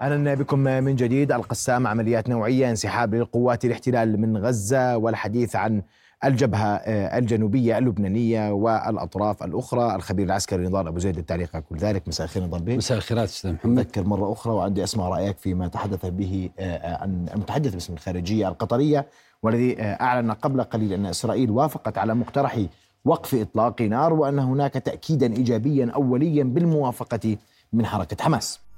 أهلا 0.00 0.34
بكم 0.34 0.58
من 0.58 0.96
جديد. 0.96 1.32
القسام 1.32 1.86
عمليات 1.86 2.28
نوعية 2.28 2.70
انسحاب 2.70 3.14
للقوات 3.14 3.64
الاحتلال 3.64 4.20
من 4.20 4.36
غزة 4.36 4.96
والحديث 4.96 5.56
عن 5.56 5.82
الجبهة 6.24 6.74
آه، 6.76 7.18
الجنوبية 7.18 7.78
اللبنانية 7.78 8.52
والأطراف 8.52 9.42
الأخرى. 9.42 9.94
الخبير 9.94 10.26
العسكري 10.26 10.66
نضال 10.66 10.86
أبو 10.86 10.98
زيد 10.98 11.16
للتعليق 11.16 11.50
على 11.54 11.64
كل 11.70 11.76
ذلك. 11.76 12.08
مساء 12.08 12.24
الخير 12.24 12.42
نضال 12.42 12.62
بيه 12.62 12.76
مساء 12.76 12.98
الخيرات 12.98 13.28
أستاذ 13.28 13.52
محمد. 13.52 13.78
أذكر 13.78 14.04
مرة 14.04 14.32
أخرى 14.32 14.52
وعندي 14.52 14.84
اسمع 14.84 15.08
رأيك 15.08 15.38
فيما 15.38 15.68
تحدث 15.68 16.06
به 16.06 16.50
آه، 16.58 16.62
آه، 16.76 17.02
عن 17.02 17.26
المتحدث 17.34 17.74
باسم 17.74 17.92
الخارجية 17.92 18.48
القطرية 18.48 19.06
والذي 19.42 19.76
أعلن 19.82 20.32
قبل 20.32 20.62
قليل 20.62 20.92
أن 20.92 21.06
إسرائيل 21.06 21.50
وافقت 21.50 21.98
على 21.98 22.14
مقترح 22.14 22.60
وقف 23.04 23.34
إطلاق 23.34 23.82
نار 23.82 24.12
وأن 24.12 24.38
هناك 24.38 24.72
تاكيدا 24.72 25.36
ايجابيا 25.36 25.90
اوليا 25.94 26.44
بالموافقة 26.44 27.36
من 27.72 27.86
حركة 27.86 28.24
حماس. 28.24 28.69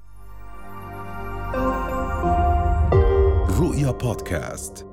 رؤيا 3.59 3.91
بودكاست. 3.91 4.87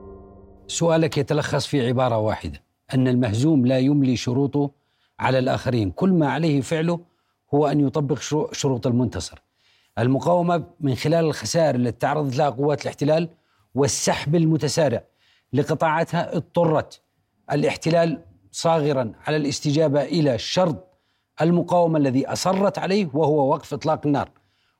سؤالك 0.67 1.19
يتلخص 1.19 1.67
في 1.67 1.87
عبارة 1.87 2.19
واحدة 2.19 2.63
أن 2.95 3.09
المهزوم 3.09 3.67
لا 3.67 3.79
يملي 3.79 4.17
شروطه 4.17 4.71
على 5.19 5.39
الآخرين. 5.39 5.91
كل 5.91 6.13
ما 6.13 6.33
عليه 6.33 6.61
فعله 6.61 7.01
هو 7.55 7.67
أن 7.67 7.87
يطبق 7.87 8.19
شروط 8.53 8.87
المنتصر. 8.87 9.43
المقاومة 9.99 10.65
من 10.81 10.95
خلال 10.95 11.25
الخسائر 11.25 11.75
التي 11.75 11.99
تعرضت 11.99 12.37
لها 12.37 12.51
قوات 12.51 12.83
الاحتلال 12.83 13.29
والسحب 13.75 14.35
المتسارع 14.35 15.05
لقطاعاتها 15.53 16.37
اضطرت 16.37 17.01
الاحتلال 17.53 18.23
صاغرا 18.53 19.13
على 19.27 19.37
الاستجابة 19.37 20.03
إلى 20.03 20.39
شرط 20.39 20.87
المقاومة 21.41 21.99
الذي 21.99 22.27
أصرت 22.27 22.79
عليه 22.79 23.11
وهو 23.15 23.51
وقف 23.51 23.75
إطلاق 23.75 24.07
النار. 24.07 24.31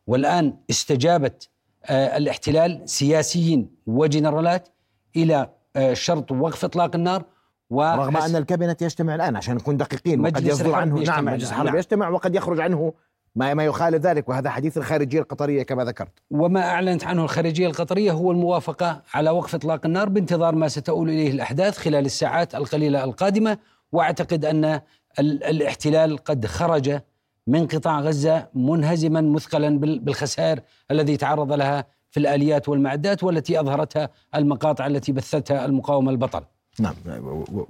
والآن 0.07 0.57
استجابت 0.71 1.49
الاحتلال 1.91 2.83
سياسيين 2.85 3.71
وجنرالات 3.87 4.69
إلى 5.17 5.49
آه، 5.77 5.95
شرط 5.95 6.33
وقف 6.33 6.65
إطلاق 6.65 6.97
النار 6.97 7.25
رغم 7.73 8.17
أن 8.17 8.37
الكابينت 8.37 8.83
يجتمع 8.83 9.15
الآن 9.15 9.37
عشان 9.37 9.55
نكون 9.55 9.77
دقيقين 9.77 10.21
وقد 10.21 10.47
يصدر 10.47 10.75
عنه 10.75 10.99
نعم 10.99 11.25
مجلس 11.25 11.51
الحرب 11.51 11.67
نعم. 11.67 11.77
يجتمع 11.77 12.09
وقد 12.09 12.35
يخرج 12.35 12.61
عنه 12.61 12.93
ما 13.35 13.55
ما 13.55 13.65
يخالف 13.65 14.07
ذلك 14.07 14.29
وهذا 14.29 14.51
حديث 14.51 14.79
الخارجية 14.79 15.21
القطرية 15.21 15.63
كما 15.63 15.85
ذكرت. 15.85 16.13
وما 16.31 16.61
أعلنت 16.61 17.05
عنه 17.05 17.25
الخارجية 17.25 17.67
القطرية 17.67 18.13
هو 18.13 18.31
الموافقة 18.31 19.03
على 19.15 19.31
وقف 19.31 19.55
إطلاق 19.55 19.87
النار 19.87 20.09
بانتظار 20.09 20.55
ما 20.55 20.69
ستؤول 20.69 21.09
إليه 21.09 21.31
الأحداث 21.31 21.79
خلال 21.79 22.07
الساعات 22.07 22.55
القليلة 22.55 23.05
القادمة 23.05 23.59
وأعتقد 23.93 24.45
أن 24.45 24.81
الاحتلال 25.19 26.19
قد 26.19 26.47
خرج 26.47 27.01
من 27.47 27.67
قطاع 27.67 28.01
غزة 28.01 28.49
منهزما 28.55 29.21
مثقلا 29.21 29.79
بالخسائر 29.79 30.61
الذي 30.91 31.17
تعرض 31.17 31.53
لها 31.53 31.85
في 32.11 32.21
الآليات 32.21 32.69
والمعدات 32.69 33.25
والتي 33.25 33.61
أظهرتها 33.61 34.09
المقاطع 34.35 34.87
التي 34.87 35.13
بثتها 35.13 35.65
المقاومة 35.65 36.11
البطل. 36.11 36.43
نعم. 36.81 36.95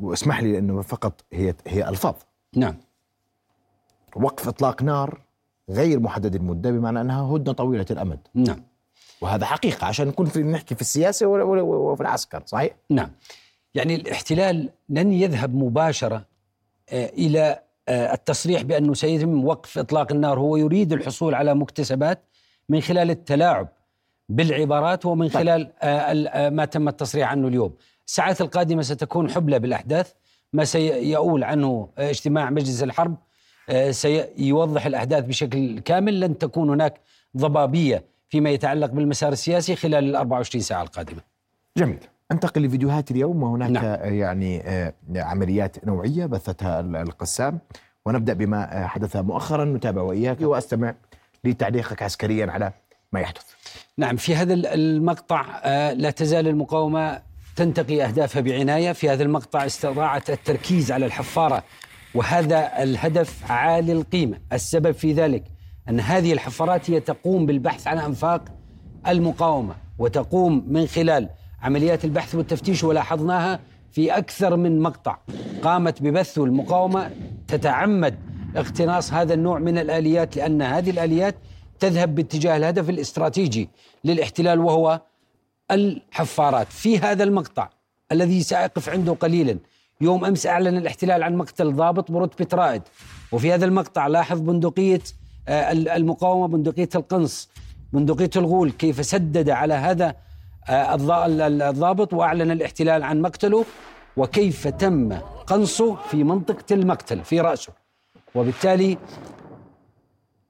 واسمح 0.00 0.42
لي 0.42 0.58
أنه 0.58 0.82
فقط 0.82 1.24
هي 1.32 1.54
هي 1.66 1.88
ألفاظ. 1.88 2.14
نعم. 2.56 2.76
وقف 4.16 4.48
إطلاق 4.48 4.82
نار 4.82 5.20
غير 5.70 6.00
محدد 6.00 6.34
المدة 6.34 6.70
بمعنى 6.70 7.00
أنها 7.00 7.22
هدنة 7.22 7.52
طويلة 7.52 7.86
الأمد. 7.90 8.18
نعم. 8.34 8.62
وهذا 9.20 9.46
حقيقة 9.46 9.86
عشان 9.86 10.08
نكون 10.08 10.26
في 10.26 10.42
نحكي 10.42 10.74
في 10.74 10.80
السياسة 10.80 11.26
وفي 11.26 12.00
العسكر 12.00 12.42
صحيح؟ 12.46 12.74
نعم. 12.90 13.10
يعني 13.74 13.94
الاحتلال 13.94 14.70
لن 14.88 15.12
يذهب 15.12 15.54
مباشرة 15.54 16.24
آه، 16.88 17.06
إلى 17.06 17.40
آه، 17.40 17.62
التصريح 17.90 18.62
بأنه 18.62 18.94
سيتم 18.94 19.44
وقف 19.44 19.78
إطلاق 19.78 20.12
النار 20.12 20.38
هو 20.38 20.56
يريد 20.56 20.92
الحصول 20.92 21.34
على 21.34 21.54
مكتسبات 21.54 22.24
من 22.68 22.80
خلال 22.80 23.10
التلاعب 23.10 23.68
بالعبارات 24.28 25.06
ومن 25.06 25.28
طيب. 25.28 25.42
خلال 25.42 25.72
آه، 25.82 25.86
آه، 25.86 26.50
ما 26.50 26.64
تم 26.64 26.88
التصريح 26.88 27.30
عنه 27.30 27.48
اليوم. 27.48 27.74
الساعات 28.06 28.40
القادمة 28.40 28.82
ستكون 28.82 29.30
حبلى 29.30 29.58
بالأحداث. 29.58 30.12
ما 30.52 30.64
سيؤول 30.64 31.44
عنه 31.44 31.88
آه، 31.98 32.10
اجتماع 32.10 32.50
مجلس 32.50 32.82
الحرب 32.82 33.16
سيوضح 33.90 34.86
الأحداث 34.86 35.24
بشكل 35.24 35.78
كامل. 35.78 36.20
لن 36.20 36.38
تكون 36.38 36.70
هناك 36.70 37.00
ضبابية 37.36 38.04
فيما 38.28 38.50
يتعلق 38.50 38.90
بالمسار 38.90 39.32
السياسي 39.32 39.76
خلال 39.76 40.04
ال 40.04 40.16
24 40.16 40.62
ساعة 40.62 40.82
القادمة. 40.82 41.20
جميل. 41.76 41.98
أنتقل 42.32 42.62
لفيديوهات 42.62 43.10
اليوم 43.10 43.42
وهناك 43.42 43.70
نعم. 43.70 44.14
يعني 44.14 44.62
عمليات 45.16 45.86
نوعية 45.86 46.26
بثتها 46.26 46.80
القسام. 46.80 47.58
ونبدأ 48.06 48.32
بما 48.32 48.86
حدث 48.86 49.16
مؤخرا 49.16 49.64
نتابع 49.64 50.02
وإياك 50.02 50.40
وأستمع 50.40 50.94
لتعليقك 51.44 52.02
عسكريا 52.02 52.50
على 52.50 52.72
ما 53.12 53.20
يحدث. 53.20 53.42
نعم 53.98 54.16
في 54.16 54.34
هذا 54.34 54.54
المقطع 54.54 55.44
آه، 55.62 55.92
لا 55.92 56.10
تزال 56.10 56.48
المقاومة 56.48 57.22
تنتقي 57.56 58.04
أهدافها 58.04 58.42
بعناية. 58.42 58.92
في 58.92 59.10
هذا 59.10 59.22
المقطع 59.22 59.66
استطاعت 59.66 60.30
التركيز 60.30 60.92
على 60.92 61.06
الحفارة 61.06 61.62
وهذا 62.14 62.82
الهدف 62.82 63.52
عالي 63.52 63.92
القيمة. 63.92 64.38
السبب 64.52 64.92
في 64.92 65.12
ذلك 65.12 65.44
أن 65.88 66.00
هذه 66.00 66.32
الحفارات 66.32 66.90
هي 66.90 67.00
تقوم 67.00 67.46
بالبحث 67.46 67.86
عن 67.86 67.98
أنفاق 67.98 68.44
المقاومة 69.08 69.74
وتقوم 69.98 70.64
من 70.68 70.86
خلال 70.86 71.28
عمليات 71.62 72.04
البحث 72.04 72.34
والتفتيش 72.34 72.84
ولاحظناها 72.84 73.60
في 73.92 74.16
أكثر 74.16 74.56
من 74.56 74.80
مقطع. 74.80 75.18
قامت 75.62 76.02
ببث 76.02 76.38
المقاومة 76.38 77.10
تتعمد 77.48 78.18
اقتناص 78.56 79.12
هذا 79.12 79.34
النوع 79.34 79.58
من 79.58 79.78
الآليات 79.78 80.36
لأن 80.36 80.62
هذه 80.62 80.90
الآليات 80.90 81.34
تذهب 81.80 82.14
باتجاه 82.14 82.56
الهدف 82.56 82.90
الاستراتيجي 82.90 83.68
للاحتلال 84.04 84.58
وهو 84.58 85.00
الحفارات. 85.70 86.66
في 86.72 86.98
هذا 86.98 87.24
المقطع 87.24 87.68
الذي 88.12 88.42
سأقف 88.42 88.88
عنده 88.88 89.12
قليلا 89.12 89.58
يوم 90.00 90.24
أمس 90.24 90.46
أعلن 90.46 90.76
الاحتلال 90.76 91.22
عن 91.22 91.36
مقتل 91.36 91.72
ضابط 91.72 92.10
برتبة 92.10 92.48
رائد 92.54 92.82
وفي 93.32 93.52
هذا 93.52 93.64
المقطع 93.64 94.06
لاحظ 94.06 94.40
بندقية 94.40 95.00
آه، 95.48 95.72
المقاومة 95.72 96.48
بندقية 96.48 96.88
القنص 96.94 97.48
بندقية 97.92 98.30
الغول 98.36 98.70
كيف 98.70 99.06
سدد 99.06 99.50
على 99.50 99.74
هذا 99.74 100.14
الضابط 100.70 102.14
وأعلن 102.14 102.50
الاحتلال 102.50 103.02
عن 103.02 103.20
مقتله 103.20 103.64
وكيف 104.16 104.68
تم 104.68 105.12
قنصه 105.46 105.94
في 105.94 106.24
منطقة 106.24 106.74
المقتل 106.74 107.24
في 107.24 107.40
رأسه. 107.40 107.72
وبالتالي 108.34 108.98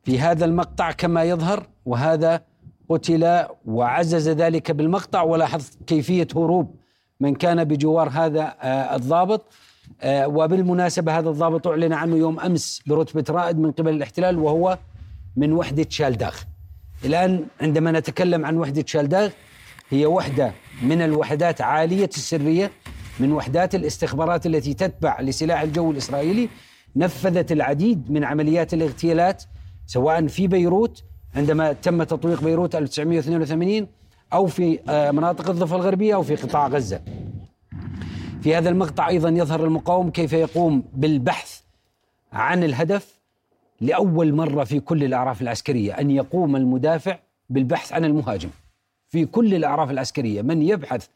في 0.04 0.18
هذا 0.20 0.44
المقطع 0.44 0.92
كما 0.92 1.24
يظهر 1.24 1.66
وهذا 1.86 2.42
قتل 2.88 3.44
وعزز 3.66 4.28
ذلك 4.28 4.70
بالمقطع. 4.70 5.22
ولاحظ 5.22 5.68
كيفية 5.86 6.28
هروب 6.36 6.76
من 7.20 7.34
كان 7.34 7.64
بجوار 7.64 8.08
هذا 8.08 8.54
آه، 8.60 8.96
الضابط. 8.96 9.52
آه، 10.02 10.28
وبالمناسبة 10.28 11.18
هذا 11.18 11.28
الضابط 11.30 11.66
أعلن 11.66 11.92
عنه 11.92 12.16
يوم 12.16 12.40
أمس 12.40 12.82
برتبة 12.86 13.24
رائد 13.30 13.58
من 13.58 13.72
قبل 13.72 13.94
الاحتلال 13.94 14.38
وهو 14.38 14.78
من 15.36 15.52
وحدة 15.52 15.86
شالداغ. 15.88 16.34
الآن 17.04 17.46
عندما 17.60 17.92
نتكلم 17.92 18.46
عن 18.46 18.56
وحدة 18.56 18.84
شالداغ 18.86 19.30
هي 19.90 20.06
وحدة 20.06 20.52
من 20.82 21.02
الوحدات 21.02 21.60
عالية 21.60 22.10
السرية 22.16 22.70
من 23.20 23.32
وحدات 23.32 23.74
الاستخبارات 23.74 24.46
التي 24.46 24.74
تتبع 24.74 25.20
لسلاح 25.20 25.60
الجو 25.60 25.90
الإسرائيلي. 25.90 26.48
نفذت 26.96 27.52
العديد 27.52 28.10
من 28.10 28.24
عمليات 28.24 28.74
الاغتيالات 28.74 29.42
سواء 29.86 30.26
في 30.26 30.46
بيروت 30.46 31.04
عندما 31.34 31.72
تم 31.72 32.02
تطويق 32.02 32.42
بيروت 32.42 32.74
1982 32.74 33.86
أو 34.32 34.46
في 34.46 34.78
آه، 34.88 35.10
مناطق 35.10 35.50
الضفة 35.50 35.76
الغربية 35.76 36.14
أو 36.14 36.22
في 36.22 36.36
قطاع 36.36 36.68
غزة. 36.68 37.00
في 38.42 38.56
هذا 38.56 38.68
المقطع 38.68 39.08
أيضا 39.08 39.28
يظهر 39.28 39.64
المقاوم 39.64 40.10
كيف 40.10 40.32
يقوم 40.32 40.84
بالبحث 40.92 41.60
عن 42.32 42.64
الهدف 42.64 43.20
لأول 43.80 44.34
مرة 44.34 44.64
في 44.64 44.80
كل 44.80 45.04
الأعراف 45.04 45.42
العسكرية 45.42 45.92
أن 45.92 46.10
يقوم 46.10 46.56
المدافع 46.56 47.18
بالبحث 47.50 47.92
عن 47.92 48.04
المهاجم. 48.04 48.50
في 49.10 49.26
كل 49.26 49.54
الأعراف 49.54 49.90
العسكرية. 49.90 50.42
من 50.42 50.62
يبحث 50.62 51.06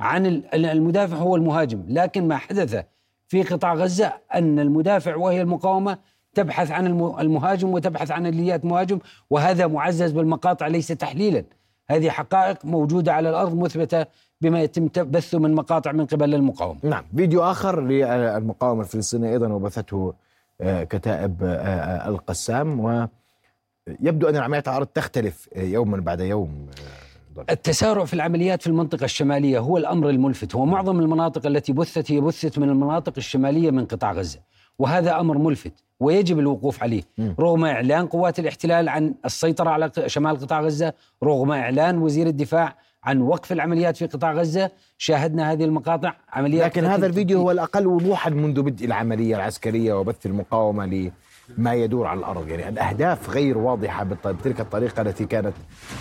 عن 0.00 0.42
المدافع 0.54 1.16
هو 1.16 1.36
المهاجم. 1.36 1.84
لكن 1.88 2.28
ما 2.28 2.36
حدث 2.36 2.84
في 3.28 3.42
قطاع 3.42 3.74
غزة 3.74 4.12
أن 4.34 4.58
المدافع 4.58 5.16
وهي 5.16 5.40
المقاومة 5.40 5.98
تبحث 6.34 6.70
عن 6.70 6.86
المهاجم 7.20 7.68
وتبحث 7.68 8.10
عن 8.10 8.26
اليات 8.26 8.64
مهاجم 8.64 8.98
وهذا 9.30 9.66
معزز 9.66 10.12
بالمقاطع 10.12 10.66
ليس 10.66 10.88
تحليلا. 10.88 11.44
هذه 11.90 12.10
حقائق 12.10 12.64
موجودة 12.64 13.12
على 13.12 13.30
الأرض 13.30 13.54
مثبتة 13.58 14.06
بما 14.40 14.62
يتم 14.62 14.88
بثه 14.96 15.38
من 15.38 15.54
مقاطع 15.54 15.92
من 15.92 16.06
قبل 16.06 16.34
المقاومة. 16.34 16.80
نعم. 16.82 17.04
فيديو 17.16 17.42
آخر 17.42 17.80
للمقاومة 17.80 18.82
الفلسطينية 18.82 19.30
أيضا 19.30 19.48
وبثته 19.48 20.14
آه، 20.60 20.84
كتائب 20.84 21.42
آه، 21.42 21.56
آه، 21.56 22.08
القسام. 22.08 22.80
ويبدو 22.80 24.28
أن 24.28 24.36
العمليات 24.36 24.68
العرض 24.68 24.86
تختلف 24.86 25.48
يوما 25.56 26.00
بعد 26.00 26.20
يوم 26.20 26.66
التسارع 27.50 28.04
في 28.04 28.14
العمليات 28.14 28.62
في 28.62 28.66
المنطقة 28.66 29.04
الشمالية 29.04 29.58
هو 29.58 29.76
الأمر 29.76 30.10
الملفت. 30.10 30.54
ومعظم 30.54 31.00
المناطق 31.00 31.46
التي 31.46 31.72
بثت 31.72 32.12
هي 32.12 32.20
بثت 32.20 32.58
من 32.58 32.68
المناطق 32.68 33.12
الشمالية 33.16 33.70
من 33.70 33.84
قطاع 33.86 34.12
غزة. 34.12 34.40
وهذا 34.78 35.20
أمر 35.20 35.38
ملفت 35.38 35.72
ويجب 36.00 36.38
الوقوف 36.38 36.82
عليه. 36.82 37.02
مم. 37.18 37.34
رغم 37.40 37.64
إعلان 37.64 38.06
قوات 38.06 38.38
الاحتلال 38.38 38.88
عن 38.88 39.14
السيطرة 39.24 39.70
على 39.70 39.90
شمال 40.06 40.36
قطاع 40.36 40.60
غزة 40.60 40.92
رغم 41.22 41.52
إعلان 41.52 41.98
وزير 41.98 42.26
الدفاع 42.26 42.76
عن 43.04 43.20
وقف 43.20 43.52
العمليات 43.52 43.96
في 43.96 44.06
قطاع 44.06 44.32
غزة 44.32 44.70
شاهدنا 44.98 45.52
هذه 45.52 45.64
المقاطع 45.64 46.12
عمليات 46.32 46.64
لكن 46.64 46.84
هذا 46.84 47.06
الفيديو 47.06 47.38
هو 47.38 47.50
الأقل 47.50 47.86
وضوحا 47.86 48.30
منذ 48.30 48.62
بدء 48.62 48.86
العملية 48.86 49.36
العسكرية 49.36 49.94
وبث 49.94 50.26
المقاومة 50.26 50.86
لما 51.58 51.74
يدور 51.74 52.06
على 52.06 52.18
الأرض 52.18 52.48
يعني 52.48 52.68
الأهداف 52.68 53.30
غير 53.30 53.58
بالط- 54.04 54.26
بتلك 54.28 54.60
الطريقة 54.60 55.02
التي 55.02 55.24
كانت 55.26 55.52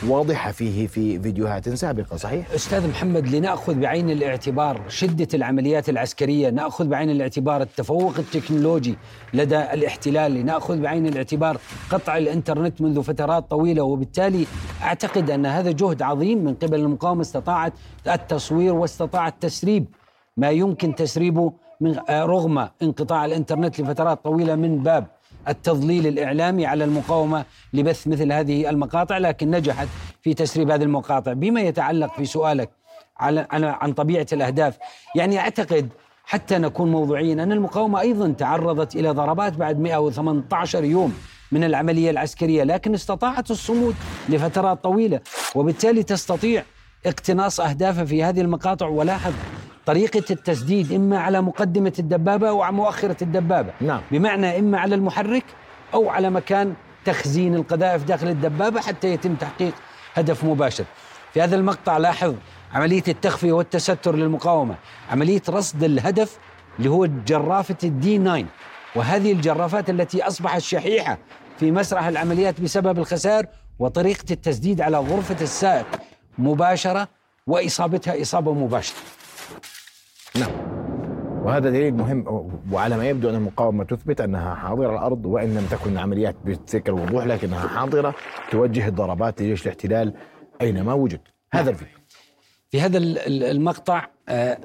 واضحة 0.07 0.51
فيه 0.51 0.87
في 0.87 1.19
فيديوهات 1.19 1.69
سابقة 1.69 2.17
صحيح؟ 2.17 2.51
أستاذ 2.51 2.89
محمد 2.89 3.27
لنأخذ 3.27 3.73
بعين 3.79 4.09
الاعتبار 4.09 4.81
شدة 4.87 5.27
العمليات 5.33 5.89
العسكرية، 5.89 6.49
نأخذ 6.49 6.87
بعين 6.87 7.09
الاعتبار 7.09 7.61
التفوق 7.61 8.13
التكنولوجي 8.19 8.95
لدى 9.33 9.57
الاحتلال، 9.59 10.31
لنأخذ 10.33 10.81
بعين 10.81 11.07
الاعتبار 11.07 11.57
قطع 11.89 12.17
الإنترنت 12.17 12.81
منذ 12.81 13.03
فترات 13.03 13.49
طويلة 13.49 13.83
وبالتالي 13.83 14.45
أعتقد 14.83 15.29
أن 15.29 15.45
هذا 15.45 15.71
جهد 15.71 16.01
عظيم 16.01 16.43
من 16.43 16.53
قبل 16.53 16.79
المقاومة 16.79 17.21
استطاعت 17.21 17.73
التصوير 18.07 18.73
واستطاعت 18.73 19.35
تسريب 19.41 19.85
ما 20.37 20.49
يمكن 20.49 20.95
تسريبه 20.95 21.53
من 21.81 21.95
آه، 22.09 22.25
رغم 22.25 22.67
انقطاع 22.83 23.25
الإنترنت 23.25 23.79
لفترات 23.81 24.23
طويلة 24.23 24.55
من 24.55 24.83
باب 24.83 25.07
التضليل 25.47 26.07
الإعلامي 26.07 26.65
على 26.65 26.83
المقاومة 26.83 27.45
لبث 27.73 28.07
مثل 28.07 28.31
هذه 28.31 28.69
المقاطع 28.69 29.17
لكن 29.17 29.51
نجحت 29.51 29.87
في 30.21 30.33
تسريب 30.33 30.71
هذه 30.71 30.83
المقاطع. 30.83 31.33
بما 31.33 31.61
يتعلق 31.61 32.13
في 32.15 32.25
سؤالك 32.25 32.69
على 33.17 33.47
عن 33.53 33.93
طبيعة 33.93 34.27
الأهداف 34.33 34.77
يعني 35.15 35.39
أعتقد 35.39 35.89
حتى 36.25 36.57
نكون 36.57 36.91
موضوعيين 36.91 37.39
أن 37.39 37.51
المقاومة 37.51 37.99
أيضا 37.99 38.31
تعرضت 38.31 38.95
إلى 38.95 39.09
ضربات 39.09 39.53
بعد 39.53 39.79
118 39.79 40.83
يوم 40.83 41.13
من 41.51 41.63
العملية 41.63 42.09
العسكرية 42.09 42.63
لكن 42.63 42.93
استطاعت 42.93 43.51
الصمود 43.51 43.95
لفترات 44.29 44.83
طويلة 44.83 45.19
وبالتالي 45.55 46.03
تستطيع 46.03 46.63
اقتناص 47.05 47.59
أهدافها 47.59 48.05
في 48.05 48.23
هذه 48.23 48.41
المقاطع. 48.41 48.87
ولاحظ 48.87 49.33
طريقة 49.85 50.23
التسديد 50.31 50.91
إما 50.91 51.19
على 51.19 51.41
مقدمة 51.41 51.93
الدبابة 51.99 52.49
أو 52.49 52.61
على 52.61 52.75
مؤخرة 52.75 53.17
الدبابة 53.21 53.73
نعم. 53.81 54.01
بمعنى 54.11 54.59
إما 54.59 54.79
على 54.79 54.95
المحرك 54.95 55.43
أو 55.93 56.09
على 56.09 56.29
مكان 56.29 56.73
تخزين 57.05 57.55
القذائف 57.55 58.03
داخل 58.03 58.27
الدبابة 58.27 58.81
حتى 58.81 59.07
يتم 59.13 59.35
تحقيق 59.35 59.73
هدف 60.13 60.43
مباشر. 60.43 60.85
في 61.33 61.41
هذا 61.41 61.55
المقطع 61.55 61.97
لاحظ 61.97 62.35
عملية 62.73 63.03
التخفيه 63.07 63.51
والتستر 63.51 64.15
للمقاومة، 64.15 64.75
عملية 65.11 65.41
رصد 65.49 65.83
الهدف 65.83 66.37
اللي 66.79 66.89
هو 66.89 67.05
جرافة 67.05 67.77
الدي 67.83 68.17
9 68.17 68.45
وهذه 68.95 69.31
الجرافات 69.31 69.89
التي 69.89 70.23
أصبحت 70.23 70.61
شحيحة 70.61 71.17
في 71.59 71.71
مسرح 71.71 72.05
العمليات 72.05 72.61
بسبب 72.61 72.99
الخسائر 72.99 73.45
وطريقة 73.79 74.25
التسديد 74.31 74.81
على 74.81 74.97
غرفة 74.97 75.37
السائق 75.41 75.87
مباشرة 76.37 77.07
وإصابتها 77.47 78.21
إصابة 78.21 78.53
مباشرة. 78.53 78.97
نعم. 80.39 80.51
وهذا 81.45 81.69
دليل 81.69 81.93
مهم 81.93 82.51
وعلى 82.71 82.97
ما 82.97 83.09
يبدو 83.09 83.29
أن 83.29 83.35
المقاومة 83.35 83.83
تثبت 83.83 84.21
أنها 84.21 84.55
حاضرة 84.55 84.87
على 84.87 84.97
الأرض 84.97 85.25
وإن 85.25 85.53
لم 85.55 85.65
تكن 85.71 85.97
عمليات 85.97 86.35
بتلك 86.45 86.89
الوضوح 86.89 87.25
لكنها 87.25 87.67
حاضرة 87.67 88.15
توجه 88.51 88.87
الضربات 88.87 89.41
لجيش 89.41 89.63
الاحتلال 89.63 90.13
أينما 90.61 90.93
وجد. 90.93 91.19
هذا 91.53 91.69
الفيديو. 91.69 91.93
في 92.71 92.81
هذا 92.81 92.97
ال- 92.97 93.17
ال- 93.17 93.43
المقطع 93.43 94.07
آه، 94.29 94.57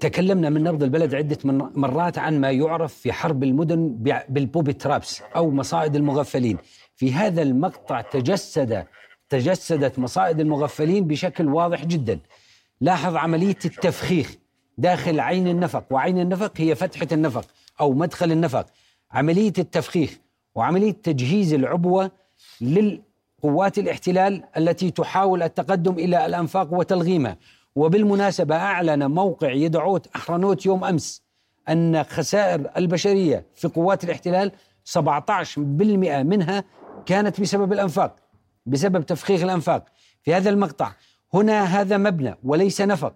تكلمنا 0.00 0.50
من 0.50 0.62
نبض 0.62 0.82
البلد 0.82 1.14
عدة 1.14 1.38
مرات 1.74 2.18
عن 2.18 2.40
ما 2.40 2.50
يعرف 2.50 2.94
في 2.94 3.12
حرب 3.12 3.42
المدن 3.44 3.96
بالبوبي 4.28 4.72
ترابس 4.72 5.22
أو 5.36 5.50
مصائد 5.50 5.96
المغفلين. 5.96 6.58
في 6.96 7.12
هذا 7.12 7.42
المقطع 7.42 8.00
تجسد 8.00 8.84
تجسدت 9.28 9.98
مصائد 9.98 10.40
المغفلين 10.40 11.06
بشكل 11.06 11.48
واضح 11.48 11.84
جدا. 11.84 12.18
لاحظ 12.80 13.16
عملية 13.16 13.56
التفخيخ. 13.64 14.34
داخل 14.78 15.20
عين 15.20 15.48
النفق 15.48 15.84
وعين 15.90 16.18
النفق 16.18 16.52
هي 16.56 16.74
فتحة 16.74 17.08
النفق 17.12 17.44
أو 17.80 17.92
مدخل 17.92 18.32
النفق. 18.32 18.66
عملية 19.12 19.52
التفخيخ 19.58 20.18
وعملية 20.54 20.92
تجهيز 20.92 21.54
العبوة 21.54 22.10
للقوات 22.60 23.78
الاحتلال 23.78 24.44
التي 24.56 24.90
تحاول 24.90 25.42
التقدم 25.42 25.92
إلى 25.92 26.26
الأنفاق 26.26 26.72
وتلغيمها. 26.72 27.36
وبالمناسبة 27.76 28.56
أعلن 28.56 29.06
موقع 29.10 29.50
يدعوت 29.50 30.06
أحرنوت 30.16 30.66
يوم 30.66 30.84
أمس 30.84 31.22
أن 31.68 32.04
خسائر 32.04 32.70
البشرية 32.76 33.46
في 33.54 33.68
قوات 33.68 34.04
الاحتلال 34.04 34.52
17% 34.84 36.22
منها 36.22 36.64
كانت 37.06 37.40
بسبب 37.40 37.72
الأنفاق 37.72 38.16
بسبب 38.66 39.06
تفخيخ 39.06 39.42
الأنفاق. 39.42 39.84
في 40.22 40.34
هذا 40.34 40.50
المقطع 40.50 40.92
هنا 41.34 41.64
هذا 41.64 41.96
مبنى 41.96 42.34
وليس 42.44 42.80
نفق. 42.80 43.14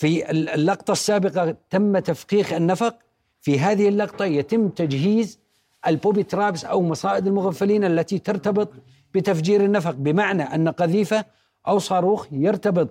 في 0.00 0.30
اللقطة 0.30 0.92
السابقة 0.92 1.56
تم 1.70 1.98
تفخيخ 1.98 2.52
النفق. 2.52 2.98
في 3.40 3.58
هذه 3.60 3.88
اللقطة 3.88 4.24
يتم 4.24 4.68
تجهيز 4.68 5.38
البوبي 5.86 6.22
ترابس 6.22 6.64
أو 6.64 6.82
مصائد 6.82 7.26
المغفلين 7.26 7.84
التي 7.84 8.18
ترتبط 8.18 8.72
بتفجير 9.14 9.64
النفق 9.64 9.90
بمعنى 9.90 10.42
أن 10.42 10.68
قذيفة 10.68 11.24
أو 11.68 11.78
صاروخ 11.78 12.26
يرتبط 12.32 12.88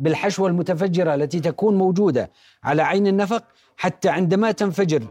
بالحشوة 0.00 0.48
المتفجرة 0.48 1.14
التي 1.14 1.40
تكون 1.40 1.78
موجودة 1.78 2.30
على 2.64 2.82
عين 2.82 3.06
النفق. 3.06 3.44
حتى 3.76 4.08
عندما 4.08 4.52
تنفجر 4.52 5.02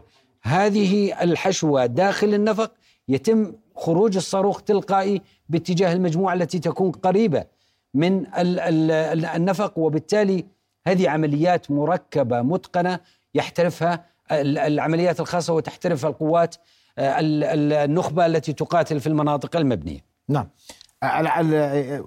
هذه 0.42 1.22
الحشوة 1.22 1.86
داخل 1.86 2.34
النفق 2.34 2.72
يتم 3.08 3.52
خروج 3.76 4.16
الصاروخ 4.16 4.62
تلقائي 4.62 5.22
باتجاه 5.48 5.92
المجموعة 5.92 6.34
التي 6.34 6.58
تكون 6.58 6.90
قريبة 6.90 7.44
من 7.94 8.18
ال- 8.26 8.60
ال- 8.60 8.90
ال- 8.90 9.24
النفق 9.24 9.78
وبالتالي 9.78 10.44
هذه 10.86 11.08
عمليات 11.08 11.70
مركبة 11.70 12.42
متقنة 12.42 13.00
يحترفها 13.34 14.04
ال- 14.32 14.58
العمليات 14.58 15.20
الخاصة 15.20 15.52
وتحترفها 15.54 16.10
القوات 16.10 16.54
آه، 16.98 17.20
ال- 17.20 17.44
ال- 17.44 17.72
النخبة 17.72 18.26
التي 18.26 18.52
تقاتل 18.52 19.00
في 19.00 19.06
المناطق 19.06 19.56
المبنية. 19.56 20.00
نعم. 20.28 20.48
أ- 21.04 21.06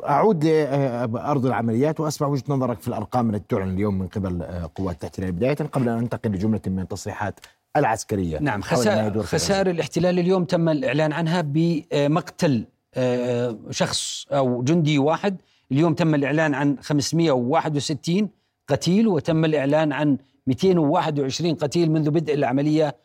أعود 0.09 0.45
لأرض 0.45 1.45
العمليات 1.45 1.99
وأسمع 1.99 2.27
وجهة 2.27 2.43
نظرك 2.47 2.79
في 2.81 2.87
الأرقام 2.87 3.29
التي 3.29 3.45
تعلن 3.49 3.73
اليوم 3.73 3.99
من 3.99 4.07
قبل 4.07 4.41
آه، 4.41 4.69
قوات 4.75 4.97
الاحتلال 5.03 5.31
بداية 5.31 5.53
قبل 5.55 5.89
أن 5.89 5.97
ننتقل 5.97 6.29
لجملة 6.31 6.61
من 6.67 6.79
التصريحات 6.79 7.39
العسكرية. 7.77 8.39
نعم 8.39 8.61
خسائر 8.61 9.23
خسائر 9.23 9.69
الاحتلال 9.69 10.19
اليوم 10.19 10.45
تم 10.45 10.69
الإعلان 10.69 11.11
عنها 11.13 11.41
بمقتل 11.47 12.65
آه، 12.93 13.55
شخص 13.69 14.25
أو 14.31 14.63
جندي 14.63 14.99
واحد. 14.99 15.37
اليوم 15.71 15.93
تم 15.93 16.15
الإعلان 16.15 16.53
عن 16.53 16.77
561 16.81 18.29
قتيل 18.67 19.07
وتم 19.07 19.45
الإعلان 19.45 19.93
عن 19.93 20.17
221 20.47 21.55
قتيل 21.55 21.91
منذ 21.91 22.09
بدء 22.09 22.33
العملية 22.33 22.95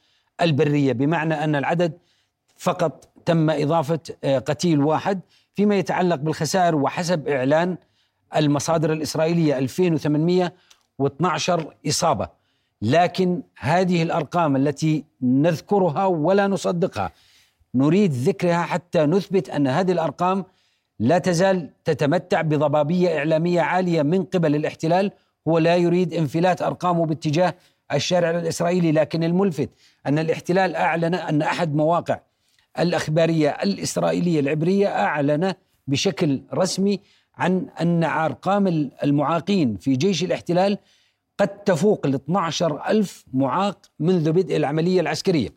البرية. 0.40 0.92
بمعنى 0.92 1.44
أن 1.44 1.56
العدد 1.56 1.92
فقط 2.56 3.08
تم 3.24 3.50
إضافة 3.50 4.00
آه، 4.24 4.38
قتيل 4.38 4.80
واحد 4.80 5.20
فيما 5.54 5.78
يتعلق 5.78 6.16
بالخسائر 6.16 6.74
وحسب 6.74 7.28
إعلان 7.28 7.76
المصادر 8.36 8.92
الإسرائيلية 8.92 9.58
2812 9.58 11.74
إصابة. 11.88 12.28
لكن 12.82 13.42
هذه 13.58 14.02
الأرقام 14.02 14.56
التي 14.56 15.04
نذكرها 15.22 16.06
ولا 16.06 16.46
نصدقها 16.46 17.12
نريد 17.74 18.12
ذكرها 18.12 18.62
حتى 18.62 19.06
نثبت 19.06 19.50
أن 19.50 19.66
هذه 19.66 19.92
الأرقام 19.92 20.44
لا 20.98 21.18
تزال 21.18 21.70
تتمتع 21.84 22.40
بضبابية 22.40 23.18
إعلامية 23.18 23.60
عالية 23.60 24.02
من 24.02 24.24
قبل 24.24 24.54
الاحتلال 24.54 25.10
هو 25.49 25.59
لا 25.59 25.76
يريد 25.76 26.14
انفلات 26.14 26.62
أرقامه 26.62 27.06
باتجاه 27.06 27.54
الشارع 27.92 28.30
الإسرائيلي 28.30 28.92
لكن 28.92 29.25
الملفت 29.25 29.70
أن 30.06 30.18
الاحتلال 30.18 30.76
أعلن 30.76 31.14
أن 31.14 31.42
أحد 31.42 31.75
مواقع 31.75 32.20
الأخبارية 32.78 33.49
الإسرائيلية 33.49 34.40
العبرية 34.40 34.88
أعلن 34.88 35.54
بشكل 35.87 36.42
رسمي 36.54 37.00
عن 37.37 37.66
أن 37.80 38.04
أرقام 38.04 38.90
المعاقين 39.04 39.76
في 39.76 39.97
جيش 39.97 40.25
الاحتلال 40.25 40.78
قد 41.38 41.49
تفوق 41.49 42.06
ال 42.06 42.14
12 42.14 42.82
ألف 42.88 43.25
معاق 43.32 43.87
منذ 44.00 44.32
بدء 44.32 44.56
العملية 44.56 45.00
العسكرية. 45.00 45.49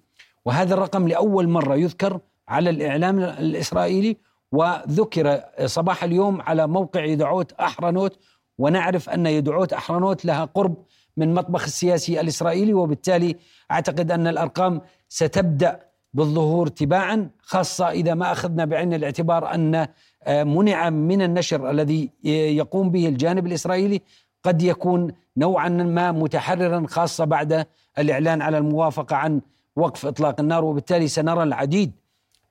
وهذا 0.46 0.74
الرقم 0.74 1.08
لأول 1.08 1.50
مرة 1.50 1.76
يذكر 1.76 2.20
على 2.48 2.70
الإعلام 2.70 3.20
الإسرائيلي 3.20 4.18
وذكر 4.52 5.44
صباح 5.66 6.04
اليوم 6.04 6.42
على 6.42 6.68
موقع 6.68 7.04
يدعوت 7.06 7.52
أحرنوت 7.52 8.18
ونعرف 8.58 9.10
أن 9.10 9.26
يدعوت 9.26 9.74
أحرنوت 9.74 10.26
لها 10.26 10.46
قرب 10.46 10.76
من 11.18 11.34
مطبخ 11.34 11.64
السياسي 11.64 12.22
الإسرائيلي 12.22 12.74
وبالتالي 12.74 13.36
أعتقد 13.72 14.12
أن 14.12 14.28
الأرقام 14.28 14.82
ستبدأ 15.10 15.80
بالظهور 16.14 16.68
تباعا 16.68 17.30
خاصة 17.42 17.90
إذا 17.90 18.14
ما 18.14 18.32
أخذنا 18.32 18.66
بعين 18.66 18.94
الاعتبار 18.94 19.54
أن 19.54 19.88
منع 20.28 20.90
من 20.90 21.22
النشر 21.22 21.70
الذي 21.70 22.10
يقوم 22.24 22.90
به 22.90 23.08
الجانب 23.08 23.48
الإسرائيلي 23.48 24.02
قد 24.44 24.62
يكون 24.62 25.12
نوعا 25.38 25.70
ما 25.70 26.12
متحررا 26.12 26.88
خاصة 26.88 27.26
بعد 27.26 27.68
الإعلان 28.00 28.42
على 28.42 28.58
الموافقة 28.58 29.16
عن 29.16 29.42
وقف 29.76 30.06
إطلاق 30.06 30.40
النار. 30.40 30.66
وبالتالي 30.66 31.08
سنرى 31.08 31.44
العديد 31.44 31.92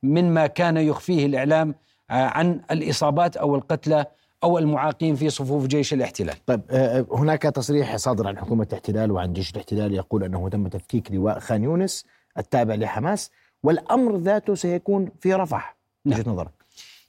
مما 0.03 0.47
كان 0.47 0.77
يخفيه 0.77 1.27
الإعلام 1.27 1.75
آه، 2.11 2.15
عن 2.15 2.61
الإصابات 2.71 3.37
أو 3.37 3.57
القتلى 3.57 4.07
أو 4.45 4.59
المعاقين 4.59 5.15
في 5.15 5.31
صفوف 5.31 5.67
جيش 5.67 5.93
الاحتلال. 5.93 6.35
طيب 6.47 6.61
آه، 6.71 7.07
هناك 7.13 7.43
تصريح 7.43 7.97
صادر 7.97 8.29
عن 8.29 8.39
حكومة 8.39 8.67
الاحتلال 8.69 9.13
وعن 9.13 9.33
جيش 9.33 9.51
الاحتلال 9.51 9.95
يقول 9.95 10.25
أنه 10.25 10.49
تم 10.49 10.69
تفكيك 10.69 11.13
لواء 11.13 11.39
خان 11.39 11.65
يونس 11.65 12.05
التابع 12.39 12.75
لحماس 12.75 13.31
والأمر 13.63 14.17
ذاته 14.17 14.55
سيكون 14.55 15.09
في 15.21 15.35
رفح. 15.35 15.77
نعم. 16.05 16.21
وجهه 16.21 16.31
نظرك؟ 16.31 16.53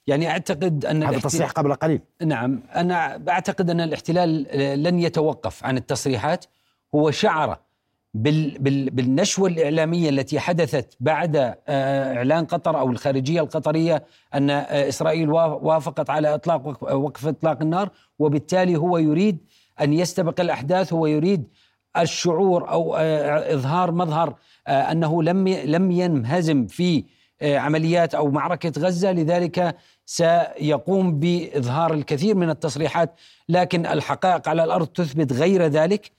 يعني 0.06 0.30
أعتقد 0.30 0.84
أن 0.84 1.02
هذا 1.02 1.18
تصريح 1.18 1.50
قبل 1.50 1.74
قليل. 1.74 2.00
نعم. 2.22 2.62
أنا 2.74 3.22
أعتقد 3.28 3.70
أن 3.70 3.80
الاحتلال 3.80 4.46
آه، 4.48 4.74
لن 4.74 4.98
يتوقف 4.98 5.64
عن 5.64 5.76
التصريحات. 5.76 6.44
هو 6.94 7.10
شعر 7.10 7.58
بال 8.14 8.58
بال 8.58 8.90
بالنشوة 8.90 9.48
الإعلامية 9.48 10.08
التي 10.10 10.40
حدثت 10.40 10.96
بعد 11.00 11.36
آه، 11.68 12.16
إعلان 12.16 12.44
قطر 12.44 12.78
أو 12.80 12.90
الخارجية 12.90 13.40
القطرية 13.40 14.04
أن 14.34 14.50
آه، 14.50 14.88
إسرائيل 14.88 15.30
وا- 15.30 15.44
وافقت 15.44 16.10
على 16.10 16.34
إطلاق 16.34 16.66
وقف- 16.94 17.26
إطلاق 17.26 17.62
النار 17.62 17.88
وبالتالي 18.18 18.76
هو 18.76 18.98
يريد 18.98 19.38
أن 19.80 19.92
يستبق 19.92 20.40
الأحداث 20.40 20.92
هو 20.92 21.06
يريد 21.06 21.44
الشعور 21.96 22.70
أو 22.70 22.96
آه، 22.96 23.54
إظهار 23.54 23.92
مظهر 23.92 24.34
أنه 24.68 25.22
لم 25.22 25.48
لم 25.48 25.90
ينهزم 25.90 26.66
في 26.66 27.04
عمليات 27.42 28.14
أو 28.14 28.30
معركة 28.30 28.72
غزة 28.80 29.12
لذلك 29.12 29.76
سيقوم 30.06 31.18
بإظهار 31.20 31.94
الكثير 31.94 32.34
من 32.34 32.50
التصريحات 32.50 33.14
لكن 33.48 33.86
الحقائق 33.86 34.48
على 34.48 34.64
الأرض 34.64 34.86
تثبت 34.86 35.32
غير 35.32 35.62
ذلك. 35.62 36.10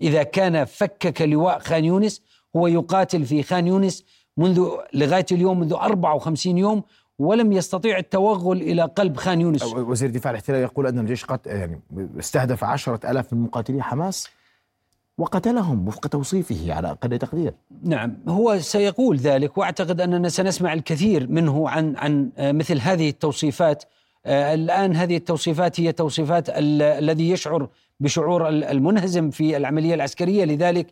إذا 0.00 0.22
كان 0.22 0.64
فكك 0.64 1.22
لواء 1.22 1.58
خان 1.58 1.84
يونس 1.84 2.22
هو 2.56 2.66
يقاتل 2.66 3.24
في 3.24 3.42
خان 3.42 3.66
يونس 3.66 4.04
منذ 4.36 4.68
لغاية 4.94 5.26
اليوم 5.32 5.60
منذ 5.60 5.72
54 5.72 6.58
يوم 6.58 6.82
ولم 7.18 7.52
يستطيع 7.52 7.98
التوغل 7.98 8.56
إلى 8.62 8.82
قلب 8.82 9.16
خان 9.16 9.40
يونس. 9.40 9.62
وزير 9.64 10.10
دفاع 10.10 10.30
الاحتلال 10.30 10.62
يقول 10.62 10.86
أن 10.86 10.98
الجيش 10.98 11.24
قد 11.24 11.40
يعني 11.46 11.80
استهدف 12.18 12.64
عشرة 12.64 13.10
ألاف 13.10 13.32
من 13.32 13.40
مقاتلي 13.40 13.82
حماس 13.82 14.28
وقتلهم 15.18 15.88
وفق 15.88 16.06
توصيفه 16.06 16.74
على 16.74 16.90
أقل 16.90 17.18
تقدير. 17.18 17.54
نعم 17.82 18.16
هو 18.28 18.58
سيقول 18.58 19.16
ذلك 19.16 19.58
وأعتقد 19.58 20.00
أننا 20.00 20.28
سنسمع 20.28 20.72
الكثير 20.72 21.26
منه 21.30 21.68
عن 21.68 21.96
عن 21.96 22.30
مثل 22.38 22.78
هذه 22.80 23.08
التوصيفات. 23.08 23.84
آه، 24.26 24.54
الآن 24.54 24.96
هذه 24.96 25.16
التوصيفات 25.16 25.80
هي 25.80 25.92
توصيفات 25.92 26.48
ال- 26.48 26.82
الذي 26.82 27.30
يشعر 27.30 27.68
بشعور 28.00 28.48
ال- 28.48 28.64
المنهزم 28.64 29.30
في 29.30 29.56
العملية 29.56 29.94
العسكرية. 29.94 30.44
لذلك 30.44 30.86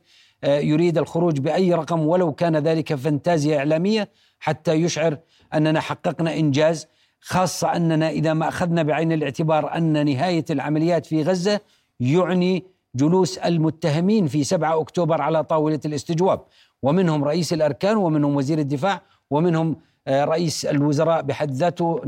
آه، 0.45 0.59
يريد 0.59 0.99
الخروج 0.99 1.39
بأي 1.41 1.75
رقم 1.75 2.01
ولو 2.07 2.33
كان 2.33 2.57
ذلك 2.57 2.95
فانتازيا 2.95 3.59
إعلامية 3.59 4.09
حتى 4.41 4.73
يشعر 4.73 5.19
أننا 5.55 5.81
حققنا 5.81 6.37
إنجاز 6.37 6.87
خاصة 7.21 7.77
أننا 7.77 8.11
إذا 8.11 8.33
ما 8.35 8.49
أخذنا 8.49 8.83
بعين 8.83 9.13
الاعتبار 9.13 9.77
أن 9.77 10.07
نهاية 10.07 10.45
العمليات 10.51 11.07
في 11.07 11.23
غزة 11.23 11.61
يعني 12.01 12.65
جلوس 12.95 13.39
المتهمين 13.39 14.27
في 14.27 14.45
7 14.45 14.81
أكتوبر 14.81 15.23
على 15.23 15.45
طاولة 15.45 15.81
الاستجواب. 15.85 16.41
ومنهم 16.83 17.25
رئيس 17.25 17.53
الأركان 17.53 17.97
ومنهم 17.97 18.37
وزير 18.37 18.59
الدفاع 18.59 19.01
ومنهم 19.31 19.77
آه، 20.07 20.25
رئيس 20.25 20.67
الوزراء 20.67 21.23
بحد 21.23 21.51
ذاته 21.51 22.01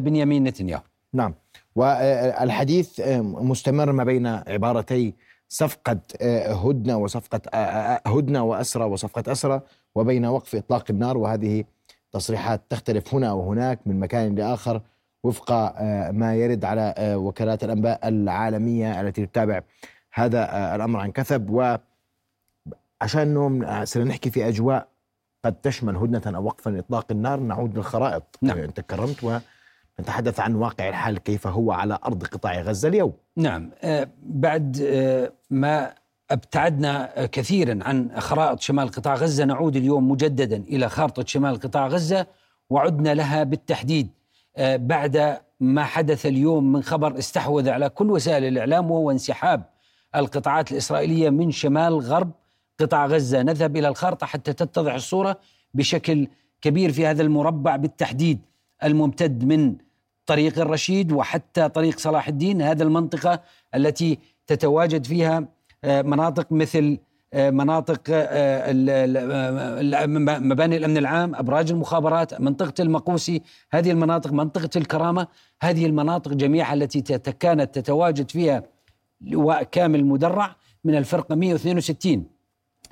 بنيامين 0.00 0.44
نتنياهو. 0.44 0.82
نعم. 1.12 1.34
والحديث 1.76 3.00
مستمر 3.20 3.92
ما 3.92 4.04
بين 4.04 4.26
عبارتي 4.26 5.14
صفقة 5.48 5.98
هدنة 6.46 6.96
وصفقة 6.96 7.40
هدنة 8.06 8.42
وأسرة 8.42 8.86
وصفقة 8.86 9.32
أسرة 9.32 9.62
وبين 9.94 10.26
وقف 10.26 10.54
إطلاق 10.54 10.84
النار 10.90 11.16
وهذه 11.16 11.64
تصريحات 12.12 12.60
تختلف 12.70 13.14
هنا 13.14 13.32
وهناك 13.32 13.78
من 13.86 14.00
مكان 14.00 14.34
لآخر 14.34 14.80
وفق 15.24 15.52
ما 16.10 16.34
يرد 16.34 16.64
على 16.64 16.94
وكالات 16.98 17.64
الأنباء 17.64 18.08
العالمية 18.08 19.00
التي 19.00 19.26
تتابع 19.26 19.60
هذا 20.12 20.74
الأمر 20.74 21.00
عن 21.00 21.12
كثب 21.12 21.50
وعشان 23.00 23.84
سنحكي 23.84 24.30
في 24.30 24.48
أجواء 24.48 24.88
قد 25.44 25.54
تشمل 25.54 25.96
هدنة 25.96 26.36
أو 26.36 26.44
وقفا 26.44 26.78
إطلاق 26.78 27.06
النار 27.10 27.40
نعود 27.40 27.76
للخرائط 27.76 28.38
نعم. 28.42 28.58
أنت 28.58 28.80
كرمت 28.80 29.42
ونتحدث 29.98 30.40
عن 30.40 30.54
واقع 30.54 30.88
الحال 30.88 31.18
كيف 31.18 31.46
هو 31.46 31.72
على 31.72 31.98
أرض 32.04 32.24
قطاع 32.24 32.60
غزة 32.60 32.88
اليوم. 32.88 33.12
نعم 33.36 33.70
آه، 33.82 34.08
بعد 34.22 34.86
آه، 34.86 35.32
ما 35.50 35.94
أبتعدنا 36.30 37.26
كثيرا 37.32 37.78
عن 37.82 38.20
خرائط 38.20 38.60
شمال 38.60 38.88
قطاع 38.88 39.14
غزة 39.14 39.44
نعود 39.44 39.76
اليوم 39.76 40.10
مجددا 40.10 40.56
إلى 40.56 40.88
خارطة 40.88 41.24
شمال 41.26 41.60
قطاع 41.60 41.86
غزة 41.86 42.26
وعدنا 42.70 43.14
لها 43.14 43.44
بالتحديد. 43.44 44.08
آه، 44.56 44.76
بعد 44.76 45.38
ما 45.60 45.84
حدث 45.84 46.26
اليوم 46.26 46.72
من 46.72 46.82
خبر 46.82 47.18
استحوذ 47.18 47.68
على 47.68 47.88
كل 47.88 48.10
وسائل 48.10 48.44
الإعلام 48.44 48.90
وهو 48.90 49.10
انسحاب 49.10 49.62
القطاعات 50.16 50.72
الإسرائيلية 50.72 51.30
من 51.30 51.50
شمال 51.50 51.98
غرب 51.98 52.30
قطاع 52.80 53.06
غزة. 53.06 53.42
نذهب 53.42 53.76
إلى 53.76 53.88
الخارطة 53.88 54.26
حتى 54.26 54.52
تتضح 54.52 54.94
الصورة 54.94 55.38
بشكل 55.74 56.28
كبير 56.60 56.92
في 56.92 57.06
هذا 57.06 57.22
المربع 57.22 57.76
بالتحديد. 57.76 58.38
الممتد 58.84 59.44
من 59.44 59.76
طريق 60.26 60.58
الرشيد 60.58 61.12
وحتى 61.12 61.68
طريق 61.68 61.98
صلاح 61.98 62.28
الدين 62.28 62.62
هذا 62.62 62.82
المنطقة 62.82 63.42
التي 63.74 64.18
تتواجد 64.46 65.06
فيها 65.06 65.48
آه، 65.84 66.02
مناطق 66.02 66.52
مثل 66.52 66.98
آه، 67.34 67.50
مناطق 67.50 68.00
آه، 68.10 68.72
مباني 70.38 70.76
الأمن 70.76 70.96
العام 70.96 71.34
أبراج 71.34 71.70
المخابرات 71.70 72.40
منطقة 72.40 72.82
المقوسي 72.82 73.42
هذه 73.72 73.90
المناطق 73.90 74.32
منطقة 74.32 74.70
الكرامة 74.76 75.26
هذه 75.62 75.86
المناطق 75.86 76.32
جميعها 76.32 76.74
التي 76.74 77.00
كانت 77.18 77.74
تتواجد 77.78 78.30
فيها 78.30 78.62
لواء 79.20 79.62
كامل 79.62 80.04
مدرع 80.04 80.56
من 80.84 80.94
الفرقة 80.94 81.34
162 81.34 82.24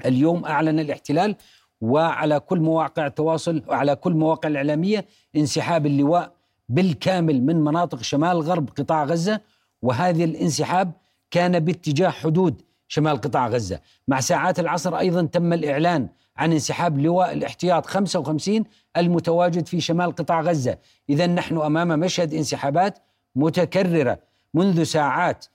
اليوم 0.07 0.45
أعلن 0.45 0.79
الاحتلال 0.79 1.37
وعلى 1.81 2.41
كل 2.41 2.61
مواقع 2.61 3.07
التواصل 3.07 3.63
وعلى 3.69 3.97
كل 3.97 4.13
مواقع 4.13 4.49
الإعلامية 4.49 5.07
انسحاب 5.37 5.87
اللواء 5.87 6.33
بالكامل 6.69 7.43
من 7.43 7.65
مناطق 7.65 8.03
شمال 8.03 8.41
غرب 8.41 8.69
قطاع 8.79 9.05
غزة. 9.05 9.41
وهذا 9.83 10.25
الانسحاب 10.25 10.93
كان 11.31 11.61
باتجاه 11.61 12.09
حدود 12.09 12.63
شمال 12.89 13.17
قطاع 13.17 13.49
غزة. 13.49 13.81
مع 14.09 14.21
ساعات 14.21 14.61
العصر 14.61 14.99
أيضا 14.99 15.23
تم 15.23 15.53
الإعلان 15.53 16.09
عن 16.37 16.53
انسحاب 16.53 16.99
لواء 16.99 17.33
الاحتياط 17.33 17.87
55 17.87 18.65
المتواجد 18.97 19.67
في 19.67 19.81
شمال 19.81 20.15
قطاع 20.15 20.41
غزة. 20.41 20.79
إذا 21.11 21.27
نحن 21.27 21.57
أمام 21.57 21.89
مشهد 21.89 22.35
انسحابات 22.35 22.99
متكررة 23.37 24.19
منذ 24.55 24.83
ساعات. 24.83 25.47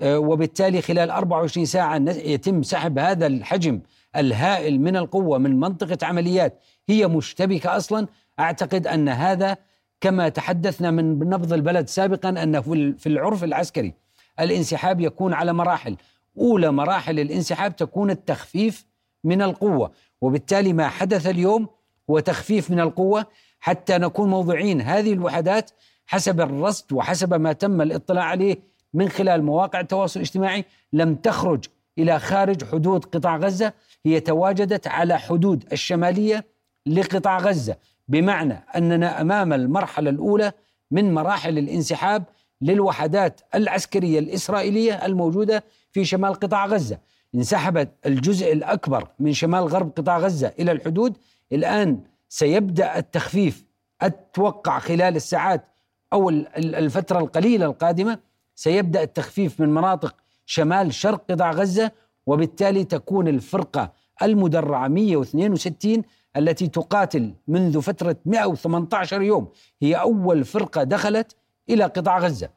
آه، 0.00 0.18
وبالتالي 0.18 0.82
خلال 0.82 1.10
24 1.10 1.66
ساعة 1.66 1.96
يتم 2.08 2.62
سحب 2.62 2.98
هذا 2.98 3.26
الحجم 3.26 3.80
الهائل 4.16 4.80
من 4.80 4.96
القوة 4.96 5.38
من 5.38 5.60
منطقة 5.60 6.06
عمليات 6.06 6.60
هي 6.88 7.06
مشتبكة 7.06 7.76
أصلا. 7.76 8.06
أعتقد 8.40 8.86
أن 8.86 9.08
هذا 9.08 9.56
كما 10.00 10.28
تحدثنا 10.28 10.90
من 10.90 11.18
نبض 11.18 11.52
البلد 11.52 11.88
سابقا 11.88 12.28
أنه 12.28 12.60
في 12.60 12.72
ال- 12.72 12.98
في 12.98 13.08
العرف 13.08 13.44
العسكري. 13.44 13.94
الانسحاب 14.40 15.00
يكون 15.00 15.32
على 15.32 15.52
مراحل. 15.52 15.96
أولى 16.38 16.70
مراحل 16.72 17.20
الانسحاب 17.20 17.76
تكون 17.76 18.10
التخفيف 18.10 18.86
من 19.24 19.42
القوة. 19.42 19.92
وبالتالي 20.20 20.72
ما 20.72 20.88
حدث 20.88 21.26
اليوم 21.26 21.68
هو 22.10 22.18
تخفيف 22.18 22.70
من 22.70 22.80
القوة. 22.80 23.26
حتى 23.60 23.98
نكون 23.98 24.30
موضوعين 24.30 24.80
هذه 24.80 25.12
الوحدات 25.12 25.70
حسب 26.06 26.40
الرصد 26.40 26.92
وحسب 26.92 27.34
ما 27.34 27.52
تم 27.52 27.80
الاطلاع 27.80 28.24
عليه 28.24 28.56
من 28.94 29.08
خلال 29.08 29.42
مواقع 29.42 29.80
التواصل 29.80 30.20
الاجتماعي 30.20 30.64
لم 30.92 31.14
تخرج 31.14 31.64
إلى 31.98 32.18
خارج 32.18 32.64
حدود 32.64 33.04
قطاع 33.04 33.36
غزة 33.36 33.72
هي 34.06 34.20
تواجدت 34.20 34.86
على 34.86 35.18
حدود 35.18 35.64
الشمالية 35.72 36.44
لقطاع 36.86 37.38
غزة. 37.38 37.76
بمعنى 38.08 38.64
أننا 38.76 39.20
أمام 39.20 39.52
المرحلة 39.52 40.10
الأولى 40.10 40.52
من 40.90 41.14
مراحل 41.14 41.58
الانسحاب 41.58 42.24
للوحدات 42.62 43.40
العسكرية 43.54 44.18
الإسرائيلية 44.18 45.06
الموجودة 45.06 45.64
في 45.92 46.04
شمال 46.04 46.34
قطاع 46.34 46.66
غزة. 46.66 46.98
انسحبت 47.34 47.88
الجزء 48.06 48.52
الأكبر 48.52 49.08
من 49.18 49.32
شمال 49.32 49.64
غرب 49.64 49.90
قطاع 49.96 50.18
غزة 50.18 50.52
إلى 50.58 50.72
الحدود. 50.72 51.16
الآن 51.52 52.00
سيبدأ 52.28 52.98
التخفيف 52.98 53.64
أتوقع 54.02 54.78
خلال 54.78 55.16
الساعات 55.16 55.64
أو 56.12 56.28
ال- 56.30 56.56
ال- 56.56 56.74
الفترة 56.74 57.18
القليلة 57.18 57.66
القادمة 57.66 58.18
سيبدأ 58.54 59.02
التخفيف 59.02 59.60
من 59.60 59.68
مناطق 59.68 60.14
شمال 60.54 60.94
شرق 60.94 61.22
قطاع 61.30 61.50
غزة 61.50 61.90
وبالتالي 62.26 62.84
تكون 62.84 63.28
الفرقة 63.28 63.92
المدرعة 64.22 64.88
162 64.88 66.02
التي 66.36 66.66
تقاتل 66.68 67.34
منذ 67.48 67.80
فترة 67.80 68.16
118 68.26 69.22
يوم. 69.22 69.48
هي 69.82 69.94
أول 69.94 70.44
فرقة 70.44 70.82
دخلت 70.82 71.36
إلى 71.70 71.84
قطاع 71.84 72.18
غزة. 72.18 72.48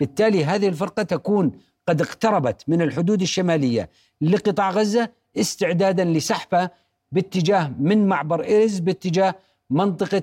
بالتالي 0.00 0.44
هذه 0.44 0.68
الفرقة 0.68 1.02
تكون 1.02 1.52
قد 1.88 2.00
اقتربت 2.00 2.64
من 2.68 2.82
الحدود 2.82 3.22
الشمالية 3.22 3.90
لقطاع 4.20 4.70
غزة 4.70 5.08
استعدادا 5.36 6.04
لسحبها 6.04 6.70
باتجاه 7.12 7.72
من 7.78 8.06
معبر 8.06 8.44
إيرز 8.44 8.78
باتجاه 8.78 9.34
منطقة 9.70 10.22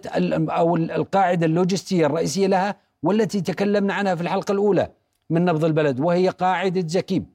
أو 0.49 0.75
ال- 0.75 0.91
القاعدة 0.91 1.45
اللوجستية 1.45 2.05
الرئيسية 2.05 2.47
لها 2.47 2.75
والتي 3.03 3.41
تكلمنا 3.41 3.93
عنها 3.93 4.15
في 4.15 4.21
الحلقة 4.21 4.51
الأولى. 4.51 4.91
من 5.29 5.45
نبض 5.45 5.65
البلد 5.65 5.99
وهي 5.99 6.29
قاعدة 6.29 6.83
زكيب 6.87 7.25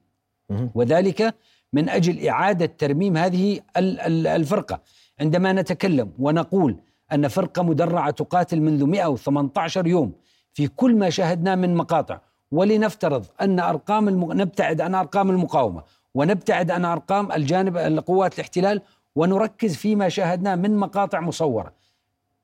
مهم. 0.49 0.69
وذلك 0.75 1.35
من 1.73 1.89
أجل 1.89 2.27
إعادة 2.27 2.65
ترميم 2.65 3.17
هذه 3.17 3.59
ال- 3.77 3.99
ال- 3.99 4.27
الفرقة. 4.27 4.79
عندما 5.19 5.53
نتكلم 5.53 6.11
ونقول 6.19 6.77
أن 7.13 7.27
فرقة 7.27 7.63
مدرعة 7.63 8.11
تقاتل 8.11 8.61
منذ 8.61 8.83
118 8.85 9.87
يوم 9.87 10.11
في 10.53 10.67
كل 10.67 10.95
ما 10.95 11.09
شاهدناه 11.09 11.55
من 11.55 11.75
مقاطع 11.75 12.19
ولنفترض 12.51 13.25
أن 13.41 13.59
أرقام 13.59 14.07
الم... 14.07 14.33
نبتعد 14.41 14.81
عن 14.81 14.95
أرقام 14.95 15.29
المقاومة 15.29 15.83
ونبتعد 16.15 16.71
عن 16.71 16.85
أرقام 16.85 17.31
الجانب 17.31 17.77
قوات 18.07 18.33
الاحتلال 18.35 18.81
ونركز 19.15 19.75
فيما 19.75 20.09
شاهدناه 20.09 20.55
من 20.55 20.77
مقاطع 20.77 21.19
مصورة. 21.19 21.73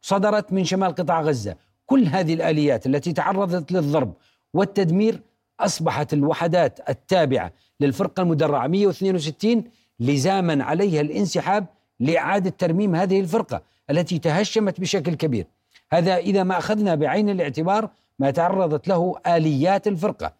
صدرت 0.01 0.53
من 0.53 0.63
شمال 0.63 0.95
قطاع 0.95 1.21
غزة 1.21 1.55
كل 1.85 2.05
هذه 2.05 2.33
الآليات 2.33 2.85
التي 2.85 3.13
تعرضت 3.13 3.71
للضرب 3.71 4.13
والتدمير 4.53 5.21
أصبحت 5.59 6.13
الوحدات 6.13 6.89
التابعة 6.89 7.51
للفرقة 7.79 8.21
المدرعة. 8.21 8.67
162 8.67 9.63
لزاما 9.99 10.63
عليها 10.63 11.01
الانسحاب 11.01 11.65
لإعادة 11.99 12.49
ترميم 12.49 12.95
هذه 12.95 13.19
الفرقة 13.19 13.61
التي 13.89 14.19
تهشمت 14.19 14.79
بشكل 14.79 15.15
كبير. 15.15 15.45
هذا 15.91 16.17
إذا 16.17 16.43
ما 16.43 16.57
أخذنا 16.57 16.95
بعين 16.95 17.29
الاعتبار 17.29 17.89
ما 18.19 18.31
تعرضت 18.31 18.87
له 18.87 19.15
آليات 19.27 19.87
الفرقة. 19.87 20.33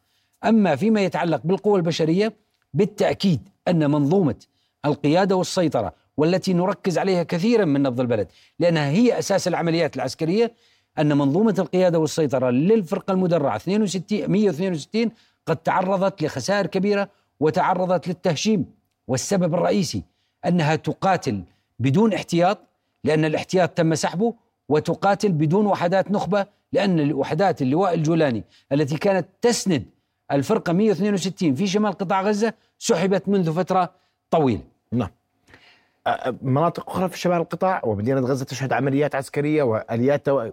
أما 0.46 0.76
فيما 0.76 1.02
يتعلق 1.02 1.42
بالقوى 1.44 1.78
البشرية 1.78 2.34
بالتأكيد 2.74 3.50
أن 3.68 3.92
منظومة 3.92 4.36
القيادة 4.86 5.36
والسيطرة 5.36 5.94
والتي 6.18 6.54
نركز 6.54 6.98
عليها 6.98 7.24
كثيرا 7.24 7.66
من 7.66 7.82
نبض 7.84 8.00
البلد 8.00 8.28
لأنها 8.60 8.90
هي 8.90 9.20
أساس 9.20 9.48
العمليات 9.48 9.96
العسكرية 9.96 10.54
أن 11.00 11.18
منظومة 11.18 11.56
القيادة 11.60 12.00
والسيطرة 12.00 12.50
للفرقة 12.50 13.12
المدرعة 13.12 13.56
62 13.56 14.32
162 14.32 15.12
قد 15.46 15.58
تعرضت 15.58 16.24
لخسائر 16.24 16.65
كبيرة 16.68 17.10
وتعرضت 17.39 18.08
للتهشيم. 18.08 18.65
والسبب 19.08 19.53
الرئيسي 19.53 20.03
أنها 20.46 20.75
تقاتل 20.75 21.44
بدون 21.79 22.13
احتياط 22.13 22.58
لأن 23.03 23.25
الاحتياط 23.25 23.70
تم 23.70 23.96
سحبه 23.96 24.34
وتقاتل 24.70 25.32
بدون 25.32 25.65
وحدات 25.65 26.12
نخبة 26.12 26.46
لأن 26.74 27.13
وحدات 27.13 27.62
اللواء 27.62 27.94
الجولاني 27.94 28.44
التي 28.72 28.98
كانت 28.98 29.27
تسند 29.41 29.86
الفرقة 30.32 30.74
162 30.74 31.56
في 31.56 31.68
شمال 31.68 31.91
قطاع 31.91 32.22
غزة 32.22 32.53
سحبت 32.79 33.29
منذ 33.29 33.53
فترة 33.53 33.91
طويلة. 34.29 34.62
نعم. 34.91 35.10
مناطق 36.41 36.89
أخرى 36.89 37.10
في 37.10 37.20
شمال 37.20 37.38
القطاع 37.38 37.82
ومدينة 37.84 38.20
غزة 38.22 38.46
تشهد 38.46 38.74
عمليات 38.74 39.15
عسكرية 39.15 39.63
وآليات 39.63 40.25
تو... 40.25 40.50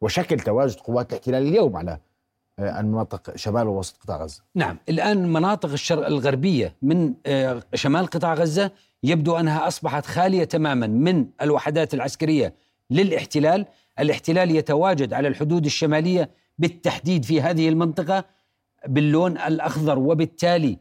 وشكل 0.00 0.40
تواجد 0.40 0.76
قوات 0.76 1.12
الاحتلال 1.12 1.42
اليوم 1.42 1.76
على 1.76 1.98
آه، 2.58 2.80
المناطق 2.80 3.36
شمال 3.36 3.66
ووسط 3.66 4.02
قطاع 4.02 4.16
غزة. 4.22 4.42
نعم 4.54 4.78
الآن 4.88 5.32
مناطق 5.32 5.72
الشرق 5.72 6.06
الغربية 6.06 6.76
من 6.82 7.14
آه، 7.26 7.62
شمال 7.74 8.06
قطاع 8.06 8.34
غزة 8.34 8.70
يبدو 9.02 9.36
أنها 9.36 9.68
أصبحت 9.68 10.06
خالية 10.06 10.44
تماما 10.44 10.86
من 10.86 11.26
الوحدات 11.42 11.94
العسكرية 11.94 12.54
للاحتلال. 12.90 13.66
الاحتلال 13.98 14.50
يتواجد 14.50 15.12
على 15.12 15.28
الحدود 15.28 15.64
الشمالية 15.64 16.30
بالتحديد 16.58 17.24
في 17.24 17.40
هذه 17.40 17.68
المنطقة 17.68 18.24
باللون 18.86 19.38
الأخضر 19.38 19.98
وبالتالي 19.98 20.78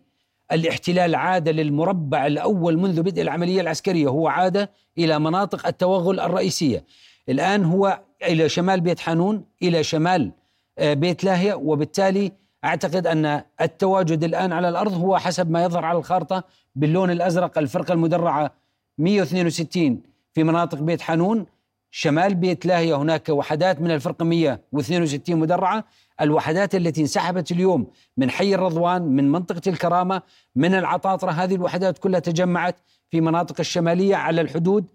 الاحتلال 0.51 1.15
عاد 1.15 1.49
للمربع 1.49 2.27
الأول 2.27 2.77
منذ 2.77 3.01
بدء 3.01 3.21
العملية 3.21 3.61
العسكرية. 3.61 4.07
هو 4.07 4.27
عاد 4.27 4.69
إلى 4.97 5.19
مناطق 5.19 5.67
التوغل 5.67 6.19
الرئيسية. 6.19 6.85
الآن 7.29 7.65
هو 7.65 7.99
إلى 8.23 8.49
شمال 8.49 8.81
بيت 8.81 8.99
حانون 8.99 9.45
إلى 9.63 9.83
شمال 9.83 10.31
آه، 10.77 10.93
بيت 10.93 11.23
لاهية. 11.23 11.53
وبالتالي 11.53 12.31
أعتقد 12.65 13.07
أن 13.07 13.41
التواجد 13.61 14.23
الآن 14.23 14.53
على 14.53 14.69
الأرض 14.69 14.93
هو 14.93 15.17
حسب 15.17 15.51
ما 15.51 15.63
يظهر 15.63 15.85
على 15.85 15.97
الخارطة 15.97 16.43
باللون 16.75 17.11
الأزرق 17.11 17.57
الفرقة 17.57 17.93
المدرعة 17.93 18.51
162 18.97 20.01
في 20.33 20.43
مناطق 20.43 20.79
بيت 20.79 21.01
حانون 21.01 21.45
شمال 21.91 22.35
بيت 22.35 22.65
لاهية 22.65 22.95
هناك 22.95 23.29
وحدات 23.29 23.81
من 23.81 23.91
الفرقة 23.91 24.25
162 24.25 25.35
مدرعة. 25.35 25.83
الوحدات 26.21 26.75
التي 26.75 27.01
انسحبت 27.01 27.51
اليوم 27.51 27.87
من 28.17 28.29
حي 28.29 28.55
الرضوان 28.55 29.01
من 29.01 29.31
منطقة 29.31 29.61
الكرامة 29.67 30.21
من 30.55 30.73
العطاطرة 30.73 31.31
هذه 31.31 31.55
الوحدات 31.55 31.97
كلها 31.97 32.19
تجمعت 32.19 32.75
في 33.09 33.21
مناطق 33.21 33.55
الشمالية 33.59 34.15
على 34.15 34.41
الحدود 34.41 34.85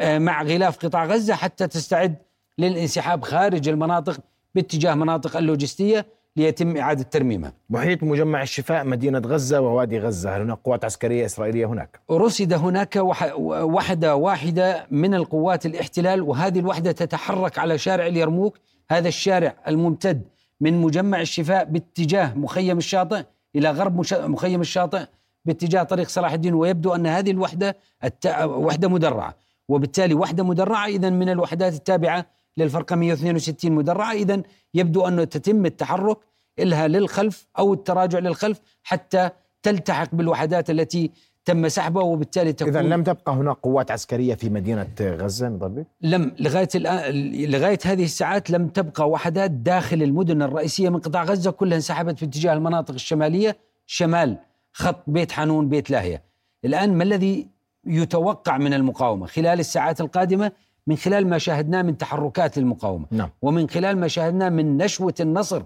آه، 0.00 0.18
مع 0.18 0.42
غلاف 0.42 0.78
قطاع 0.86 1.04
غزة 1.04 1.34
حتى 1.34 1.66
تستعد 1.68 2.25
للانسحاب 2.58 3.22
خارج 3.22 3.68
المناطق 3.68 4.20
باتجاه 4.54 4.94
مناطق 4.94 5.36
اللوجستية 5.36 6.06
ليتم 6.36 6.76
إعادة 6.76 7.02
ترميمها. 7.02 7.52
محيط 7.70 8.02
مجمع 8.02 8.42
الشفاء 8.42 8.84
مدينة 8.84 9.18
غزة 9.18 9.60
ووادي 9.60 9.98
غزة. 9.98 10.36
هل 10.36 10.40
هناك 10.40 10.58
قوات 10.64 10.84
عسكرية 10.84 11.26
إسرائيلية 11.26 11.66
هناك؟ 11.66 12.00
رصد 12.10 12.52
هناك 12.52 12.96
وح- 12.96 13.34
وحدة 13.38 14.16
واحدة 14.16 14.86
من 14.90 15.14
القوات 15.14 15.66
الاحتلال 15.66 16.22
وهذه 16.22 16.58
الوحدة 16.58 16.92
تتحرك 16.92 17.58
على 17.58 17.78
شارع 17.78 18.06
اليرموك. 18.06 18.58
هذا 18.90 19.08
الشارع 19.08 19.54
الممتد 19.68 20.22
من 20.60 20.80
مجمع 20.80 21.20
الشفاء 21.20 21.64
باتجاه 21.64 22.34
مخيم 22.34 22.78
الشاطئ 22.78 23.22
إلى 23.56 23.70
غرب 23.70 24.12
مخيم 24.12 24.60
الشاطئ 24.60 25.04
باتجاه 25.44 25.82
طريق 25.82 26.08
صلاح 26.08 26.32
الدين. 26.32 26.54
ويبدو 26.54 26.94
أن 26.94 27.06
هذه 27.06 27.30
الوحدة 27.30 27.76
الت... 28.04 28.26
وحدة 28.44 28.88
مدرعة. 28.88 29.34
وبالتالي 29.68 30.14
وحدة 30.14 30.44
مدرعة 30.44 30.86
إذا 30.86 31.10
من 31.10 31.28
الوحدات 31.28 31.72
التابعة 31.74 32.26
للفرقة 32.56 32.96
162 32.96 33.72
مدرعة 33.72 34.12
إذا 34.12 34.42
يبدو 34.74 35.08
أنه 35.08 35.24
تتم 35.24 35.66
التحرك 35.66 36.18
إلها 36.58 36.88
للخلف 36.88 37.46
أو 37.58 37.74
التراجع 37.74 38.18
للخلف 38.18 38.60
حتى 38.82 39.30
تلتحق 39.62 40.14
بالوحدات 40.14 40.70
التي 40.70 41.10
تم 41.44 41.68
سحبها 41.68 42.02
وبالتالي 42.02 42.52
تكون 42.52 42.68
اذا 42.68 42.82
لم 42.82 43.02
تبقى 43.02 43.32
هناك 43.32 43.56
قوات 43.56 43.90
عسكرية 43.90 44.34
في 44.34 44.48
مدينة 44.48 44.88
غزة 45.00 45.48
نضربي 45.48 45.84
لم 46.00 46.32
لغاية 46.38 46.68
الآن 46.74 47.32
لغاية 47.32 47.78
هذه 47.84 48.04
الساعات 48.04 48.50
لم 48.50 48.68
تبقى 48.68 49.10
وحدات 49.10 49.50
داخل 49.50 50.02
المدن 50.02 50.42
الرئيسية. 50.42 50.88
من 50.88 50.98
قطاع 50.98 51.24
غزة 51.24 51.50
كلها 51.50 51.76
انسحبت 51.76 52.18
في 52.18 52.24
اتجاه 52.24 52.52
المناطق 52.52 52.94
الشمالية 52.94 53.56
شمال 53.86 54.38
خط 54.72 55.02
بيت 55.06 55.32
حانون 55.32 55.68
بيت 55.68 55.90
لاهية. 55.90 56.22
الآن 56.64 56.94
ما 56.94 57.04
الذي 57.04 57.48
يتوقع 57.84 58.58
من 58.58 58.74
المقاومة؟ 58.74 59.26
خلال 59.26 59.60
الساعات 59.60 60.00
القادمة 60.00 60.52
من 60.86 60.96
خلال 60.96 61.26
ما 61.26 61.38
شاهدناه 61.38 61.82
من 61.82 61.98
تحركات 61.98 62.58
للمقاومه 62.58 63.06
نعم. 63.10 63.30
ومن 63.42 63.68
خلال 63.68 63.98
ما 63.98 64.08
شاهدناه 64.08 64.48
من 64.48 64.76
نشوة 64.76 65.14
النصر 65.20 65.62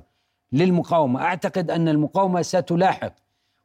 للمقاومة، 0.53 1.23
أعتقد 1.23 1.71
أن 1.71 1.89
المقاومة 1.89 2.43
ستلاحق 2.43 3.13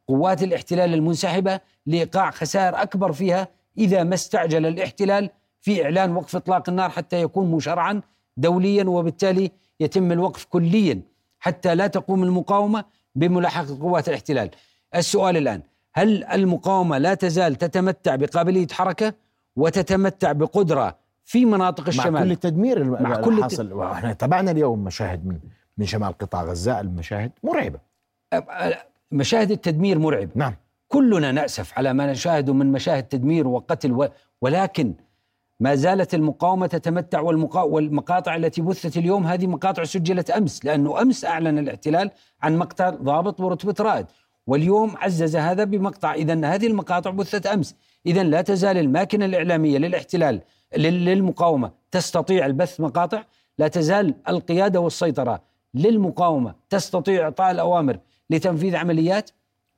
قوات 0.08 0.42
الاحتلال 0.42 0.94
المنسحبة 0.94 1.60
لإيقاع 1.86 2.30
خسائر 2.30 2.82
أكبر 2.82 3.12
فيها 3.12 3.48
إذا 3.78 4.04
ما 4.04 4.14
استعجل 4.14 4.66
الاحتلال 4.66 5.30
في 5.60 5.84
إعلان 5.84 6.16
وقف 6.16 6.36
إطلاق 6.36 6.68
النار 6.68 6.90
حتى 6.90 7.22
يكون 7.22 7.50
مشرعا 7.50 8.00
دوليا 8.36 8.84
وبالتالي 8.84 9.50
يتم 9.80 10.12
الوقف 10.12 10.44
كليا 10.44 11.02
حتى 11.38 11.74
لا 11.74 11.86
تقوم 11.86 12.22
المقاومة 12.22 12.84
بملاحقة 13.14 13.78
قوات 13.80 14.08
الاحتلال. 14.08 14.50
السؤال 14.94 15.36
الآن 15.36 15.62
هل 15.94 16.24
المقاومة 16.24 16.98
لا 16.98 17.14
تزال 17.14 17.56
تتمتع 17.56 18.16
بقابلية 18.16 18.66
حركة 18.72 19.14
وتتمتع 19.56 20.32
بقدرة 20.32 20.98
في 21.26 21.44
مناطق 21.44 21.82
مع 21.82 21.88
الشمال. 21.88 22.22
كل 22.22 22.32
التدمير 22.32 22.84
مع 22.84 23.20
كل 23.20 23.38
الحاصل. 23.38 23.72
وإحنا 23.72 24.12
تابعنا 24.12 24.50
اليوم 24.50 24.84
مشاهد 24.84 25.26
من 25.26 25.38
من 25.78 25.86
شمال 25.86 26.18
قطاع 26.18 26.44
غزة 26.44 26.80
المشاهد 26.80 27.32
مرعبة. 27.42 27.78
مشاهد 29.12 29.50
التدمير 29.50 29.98
مرعبه 29.98 30.30
نعم. 30.34 30.54
كلنا 30.88 31.32
نأسف 31.32 31.78
على 31.78 31.92
ما 31.92 32.12
نشاهده 32.12 32.54
من 32.54 32.72
مشاهد 32.72 33.02
تدمير 33.02 33.48
وقتل 33.48 33.92
و... 33.92 34.08
ولكن 34.42 34.94
ما 35.60 35.74
زالت 35.74 36.14
المقاومة 36.14 36.66
تتمتع 36.66 37.20
والمقا... 37.20 37.62
والمقاطع 37.62 38.36
التي 38.36 38.62
بثت 38.62 38.96
اليوم 38.96 39.26
هذه 39.26 39.46
مقاطع 39.46 39.84
سجلت 39.84 40.30
أمس 40.30 40.64
لأنه 40.64 41.02
أمس 41.02 41.24
أعلن 41.24 41.58
الاحتلال 41.58 42.10
عن 42.42 42.56
مقتل 42.56 42.98
ضابط 43.02 43.40
ورتبة 43.40 43.74
رائد. 43.80 44.06
واليوم 44.46 44.96
عزز 44.96 45.36
هذا 45.36 45.64
بمقطع. 45.64 46.14
إذا 46.14 46.46
هذه 46.54 46.66
المقاطع 46.66 47.10
بثت 47.10 47.46
أمس. 47.46 47.74
إذا 48.06 48.22
لا 48.22 48.42
تزال 48.42 48.78
الماكنة 48.78 49.24
الإعلامية 49.24 49.78
للاحتلال 49.78 50.40
لل- 50.76 51.04
للمقاومة. 51.04 51.70
تستطيع 51.90 52.46
البث 52.46 52.80
مقاطع؟ 52.80 53.24
لا 53.58 53.68
تزال 53.68 54.14
القيادة 54.28 54.80
والسيطرة. 54.80 55.42
للمقاومة 55.74 56.54
تستطيع 56.70 57.24
إعطاء 57.24 57.50
الأوامر 57.50 57.98
لتنفيذ 58.30 58.76
عمليات؟ 58.76 59.30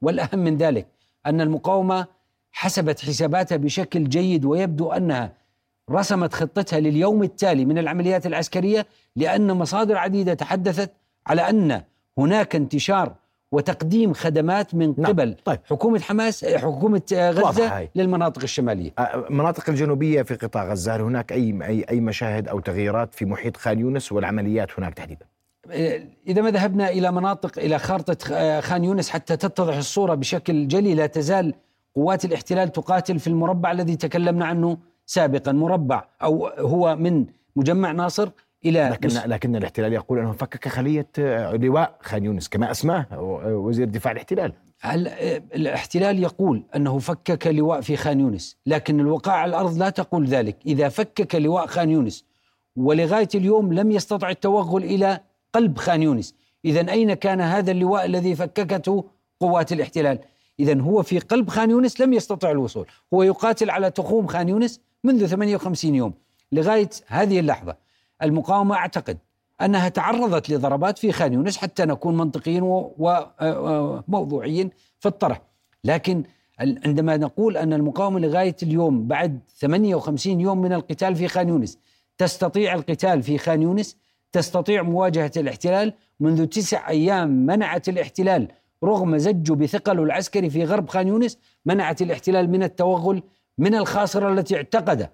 والأهم 0.02 0.38
من 0.38 0.56
ذلك 0.56 0.86
أن 1.26 1.40
المقاومة 1.40 2.06
حسبت 2.52 3.00
حساباتها 3.00 3.56
بشكل 3.56 4.08
جيد 4.08 4.44
ويبدو 4.44 4.92
أنها 4.92 5.32
رسمت 5.90 6.32
خطتها 6.34 6.80
لليوم 6.80 7.22
التالي 7.22 7.64
من 7.64 7.78
العمليات 7.78 8.26
العسكرية 8.26 8.86
لأن 9.16 9.52
مصادر 9.52 9.96
عديدة 9.96 10.34
تحدثت 10.34 10.90
على 11.26 11.42
أن 11.50 11.82
هناك 12.18 12.56
انتشار 12.56 13.14
وتقديم 13.52 14.12
خدمات 14.12 14.74
من 14.74 14.94
نعم. 14.98 15.06
قبل 15.06 15.36
طيب. 15.44 15.58
حكومة 15.64 16.00
حماس 16.00 16.44
حكومة 16.44 17.02
غزة. 17.12 17.88
للمناطق 17.94 18.42
الشمالية 18.42 18.90
المناطق 18.98 19.70
الجنوبية 19.70 20.22
في 20.22 20.34
قطاع 20.34 20.70
غزة 20.70 20.96
هل 20.96 21.00
هناك 21.00 21.32
أي 21.32 21.58
أي 21.62 21.84
أي 21.90 22.00
مشاهد 22.00 22.48
أو 22.48 22.60
تغييرات 22.60 23.14
في 23.14 23.24
محيط 23.24 23.56
خان 23.56 23.78
يونس 23.78 24.12
والعمليات 24.12 24.68
هناك 24.78 24.94
تحديدا؟ 24.94 25.26
إذا 26.26 26.42
ما 26.42 26.50
ذهبنا 26.50 26.88
إلى 26.88 27.12
مناطق 27.12 27.58
إلى 27.58 27.78
خارطة 27.78 28.60
خان 28.60 28.84
يونس 28.84 29.10
حتى 29.10 29.36
تتضح 29.36 29.76
الصورة 29.76 30.14
بشكل 30.14 30.68
جلي 30.68 30.94
لا 30.94 31.06
تزال 31.06 31.54
قوات 31.94 32.24
الاحتلال 32.24 32.72
تقاتل 32.72 33.18
في 33.18 33.26
المربع 33.26 33.72
الذي 33.72 33.96
تكلمنا 33.96 34.46
عنه 34.46 34.78
سابقا 35.06 35.52
مربع 35.52 36.04
أو 36.22 36.46
هو 36.46 36.96
من 36.96 37.26
مجمع 37.56 37.92
ناصر 37.92 38.30
إلى 38.64 38.88
لكن 38.92 39.08
لكن 39.30 39.56
الاحتلال 39.56 39.92
يقول 39.92 40.18
أنه 40.18 40.32
فكك 40.32 40.68
خلية 40.68 41.08
آه، 41.18 41.56
لواء 41.56 41.98
خان 42.00 42.24
يونس 42.24 42.48
كما 42.48 42.70
أسماه 42.70 43.06
آه، 43.12 43.56
وزير 43.56 43.86
دفاع 43.88 44.12
الاحتلال 44.12 44.52
هل 44.80 45.08
الاحتلال 45.54 46.22
يقول 46.22 46.62
أنه 46.76 46.98
فكك 46.98 47.46
لواء 47.46 47.80
في 47.80 47.96
خان 47.96 48.20
يونس، 48.20 48.56
لكن 48.66 49.00
الوقائع 49.00 49.38
على 49.38 49.50
الأرض 49.50 49.78
لا 49.78 49.90
تقول 49.90 50.26
ذلك، 50.26 50.56
إذا 50.66 50.88
فكك 50.88 51.34
لواء 51.34 51.66
خان 51.66 51.90
يونس 51.90 52.24
ولغاية 52.76 53.28
اليوم 53.34 53.72
لم 53.72 53.90
يستطع 53.90 54.30
التوغل 54.30 54.84
إلى 54.84 55.20
قلب 55.52 55.78
خان 55.78 56.02
يونس، 56.02 56.34
اذا 56.64 56.90
أين 56.90 57.14
كان 57.14 57.40
هذا 57.40 57.70
اللواء 57.70 58.04
الذي 58.04 58.34
فككته 58.34 59.04
قوات 59.40 59.72
الاحتلال؟ 59.72 60.18
اذا 60.60 60.80
هو 60.80 61.02
في 61.02 61.18
قلب 61.18 61.48
خان 61.48 61.70
يونس 61.70 62.00
لم 62.00 62.12
يستطع 62.12 62.50
الوصول، 62.50 62.86
هو 63.14 63.22
يقاتل 63.22 63.70
على 63.70 63.90
تخوم 63.90 64.26
خان 64.26 64.48
يونس 64.48 64.80
منذ 65.04 65.26
58 65.26 65.94
يوم 65.94 66.14
لغاية 66.52 66.90
هذه 67.06 67.40
اللحظة. 67.40 67.76
المقاومة 68.22 68.74
أعتقد 68.74 69.18
أنها 69.60 69.88
تعرضت 69.88 70.50
لضربات 70.50 70.98
في 70.98 71.12
خان 71.12 71.32
يونس 71.32 71.56
حتى 71.56 71.84
نكون 71.84 72.16
منطقيين 72.16 72.62
وموضوعيين 72.98 74.70
في 75.00 75.08
الطرح. 75.08 75.42
لكن 75.84 76.22
عندما 76.60 77.16
نقول 77.16 77.56
أن 77.56 77.72
المقاومة 77.72 78.20
لغاية 78.20 78.56
اليوم 78.62 79.06
بعد 79.08 79.40
58 79.58 80.40
يوم 80.40 80.58
من 80.58 80.72
القتال 80.72 81.16
في 81.16 81.28
خان 81.28 81.48
يونس 81.48 81.78
تستطيع 82.18 82.74
القتال 82.74 83.22
في 83.22 83.38
خان 83.38 83.62
يونس 83.62 83.96
تستطيع 84.32 84.82
مواجهة 84.82 85.32
الاحتلال 85.36 85.92
منذ 86.20 86.46
تسع 86.46 86.88
أيام 86.88 87.28
منعت 87.46 87.88
الاحتلال 87.88 88.48
رغم 88.84 89.18
زجه 89.18 89.52
بثقله 89.52 90.02
العسكري 90.02 90.50
في 90.50 90.64
غرب 90.64 90.88
خان 90.88 91.08
يونس 91.08 91.38
منعت 91.66 92.02
الاحتلال 92.02 92.50
من 92.50 92.62
التوغل 92.62 93.22
من 93.58 93.74
الخاصرة 93.74 94.32
التي 94.32 94.56
اعتقد 94.56 95.08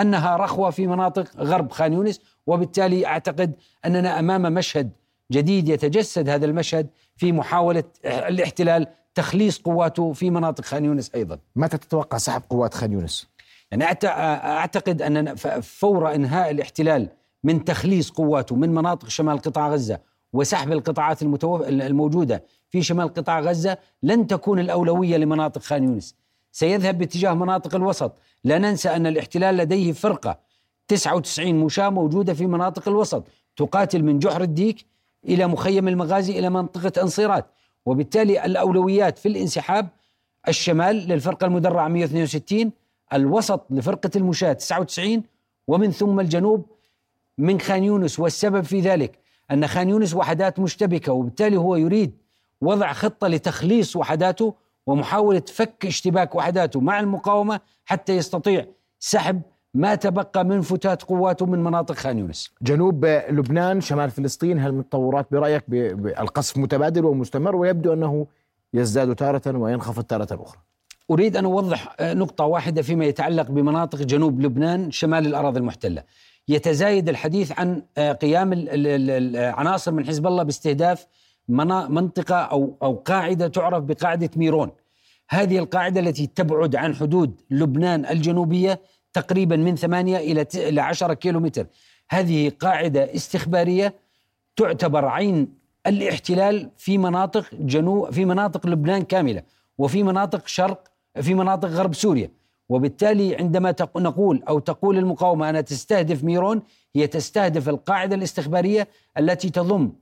أنها 0.00 0.36
رخوة 0.36 0.70
في 0.70 0.86
مناطق 0.86 1.36
غرب 1.36 1.72
خان 1.72 1.92
يونس 1.92 2.20
وبالتالي 2.46 3.06
أعتقد 3.06 3.54
أننا 3.84 4.18
أمام 4.18 4.42
مشهد 4.42 4.90
جديد 5.32 5.68
يتجسد 5.68 6.28
هذا 6.28 6.46
المشهد 6.46 6.86
في 7.16 7.32
محاولة 7.32 7.84
الاحتلال 8.04 8.86
تخليص 9.14 9.58
قواته 9.58 10.12
في 10.12 10.30
مناطق 10.30 10.64
خان 10.64 10.84
يونس 10.84 11.10
أيضا. 11.14 11.38
متى 11.56 11.78
تتوقع 11.78 12.18
سحب 12.18 12.42
قوات 12.50 12.74
خان 12.74 12.92
يونس؟ 12.92 13.28
يعني 13.70 13.84
أعتقد 13.84 15.02
أن 15.02 15.34
فور 15.60 16.14
إنهاء 16.14 16.50
الاحتلال 16.50 17.08
من 17.44 17.64
تخليص 17.64 18.10
قواته 18.10 18.56
من 18.56 18.74
مناطق 18.74 19.08
شمال 19.08 19.38
قطاع 19.38 19.68
غزة 19.68 19.98
وسحب 20.32 20.72
القطاعات. 20.72 21.22
الموجودة 21.22 22.44
في 22.70 22.82
شمال 22.82 23.14
قطاع 23.14 23.40
غزة 23.40 23.78
لن 24.02 24.26
تكون 24.26 24.58
الأولوية 24.58 25.16
لمناطق 25.16 25.62
خان 25.62 25.84
يونس. 25.84 26.14
سيذهب 26.52 26.98
باتجاه 26.98 27.34
مناطق 27.34 27.74
الوسط، 27.74 28.18
لا 28.44 28.58
ننسى 28.58 28.88
أن 28.88 29.06
الاحتلال 29.06 29.56
لديه 29.56 29.92
فرقة 29.92 30.38
99 30.88 31.54
مشاة 31.54 31.88
موجودة 31.88 32.34
في 32.34 32.46
مناطق 32.46 32.88
الوسط، 32.88 33.24
تقاتل 33.56 34.02
من 34.02 34.18
جحر 34.18 34.42
الديك 34.42 34.86
إلى 35.24 35.46
مخيم 35.46 35.88
المغازي 35.88 36.38
إلى 36.38 36.50
منطقة 36.50 37.02
أنصيرات، 37.02 37.46
وبالتالي 37.86 38.44
الأولويات 38.44 39.18
في 39.18 39.28
الانسحاب 39.28 39.88
الشمال 40.48 40.96
للفرقة 40.96 41.44
المدرعة 41.44 41.88
162 41.88 42.72
الوسط 43.12 43.66
لفرقة 43.70 44.10
المشاة 44.16 44.52
99 44.52 45.22
ومن 45.68 45.90
ثم 45.90 46.20
الجنوب 46.20 46.66
من 47.38 47.60
خان 47.60 47.84
يونس. 47.84 48.18
والسبب 48.18 48.64
في 48.64 48.80
ذلك 48.80 49.18
أن 49.50 49.66
خان 49.66 49.88
يونس 49.88 50.14
وحدات 50.14 50.58
مشتبكة 50.58 51.12
وبالتالي 51.12 51.56
هو 51.56 51.76
يريد 51.76 52.12
وضع 52.60 52.92
خطة 52.92 53.28
لتخليص 53.28 53.96
وحداته 53.96 54.54
ومحاولة 54.92 55.42
فك 55.46 55.86
اشتباك 55.86 56.34
وحداته 56.34 56.80
مع 56.80 57.00
المقاومة 57.00 57.60
حتى 57.84 58.16
يستطيع 58.16 58.66
سحب 58.98 59.42
ما 59.74 59.94
تبقى 59.94 60.44
من 60.44 60.60
فتات 60.60 61.02
قواته 61.02 61.46
من 61.46 61.64
مناطق 61.64 61.94
خان 61.94 62.18
يونس. 62.18 62.50
جنوب 62.62 63.04
لبنان 63.30 63.80
شمال 63.80 64.10
فلسطين 64.10 64.58
هل 64.58 64.78
التطورات 64.78 65.26
برأيك 65.32 65.64
ب- 65.68 66.02
بالقصف 66.02 66.56
متبادل 66.58 67.04
ومستمر 67.04 67.56
ويبدو 67.56 67.92
أنه 67.92 68.26
يزداد 68.74 69.14
تارة 69.14 69.58
وينخفض 69.58 70.02
تارة 70.04 70.28
أخرى؟ 70.42 70.58
أريد 71.10 71.36
أن 71.36 71.44
أوضح 71.44 71.96
آه، 72.00 72.14
نقطة 72.14 72.44
واحدة 72.44 72.82
فيما 72.82 73.04
يتعلق 73.04 73.50
بمناطق 73.50 73.98
جنوب 73.98 74.40
لبنان 74.40 74.90
شمال 74.90 75.26
الأراضي 75.26 75.58
المحتلة. 75.60 76.02
يتزايد 76.48 77.08
الحديث 77.08 77.52
عن 77.58 77.82
آه، 77.98 78.12
قيام 78.12 78.52
ال- 78.52 78.68
ال- 78.68 78.86
ال- 79.10 79.36
العناصر 79.36 79.92
من 79.92 80.06
حزب 80.06 80.26
الله 80.26 80.42
باستهداف 80.42 81.06
منطقة 81.48 82.36
أو 82.36 82.76
أو 82.82 82.94
قاعدة 82.94 83.48
تعرف 83.48 83.84
بقاعدة 83.84 84.30
ميرون. 84.36 84.70
هذه 85.30 85.58
القاعدة 85.58 86.00
التي 86.00 86.26
تبعد 86.26 86.76
عن 86.76 86.94
حدود 86.94 87.40
لبنان 87.50 88.06
الجنوبية 88.06 88.80
تقريبا 89.12 89.56
من 89.56 89.76
ثمانية 89.76 90.16
إلى 90.18 90.44
ت- 90.44 90.56
إلى 90.56 90.80
عشرة 90.80 91.14
كيلومتر. 91.14 91.66
هذه 92.10 92.52
قاعدة 92.60 93.14
استخبارية 93.14 93.94
تعتبر 94.56 95.04
عين 95.04 95.48
الاحتلال 95.86 96.70
في 96.76 96.98
مناطق 96.98 97.44
جنوب 97.54 98.10
في 98.10 98.24
مناطق 98.24 98.66
لبنان 98.66 99.02
كاملة 99.02 99.42
وفي 99.78 100.02
مناطق 100.02 100.46
شرق 100.46 100.88
في 101.20 101.34
مناطق 101.34 101.68
غرب 101.68 101.94
سوريا. 101.94 102.30
وبالتالي 102.68 103.36
عندما 103.36 103.74
نقول 103.96 104.42
أو 104.48 104.58
تقول 104.58 104.98
المقاومة 104.98 105.50
انها 105.50 105.60
تستهدف 105.60 106.24
ميرون 106.24 106.62
هي 106.96 107.06
تستهدف 107.06 107.68
القاعدة 107.68 108.14
الاستخبارية 108.16 108.88
التي 109.18 109.50
تضم 109.50 109.92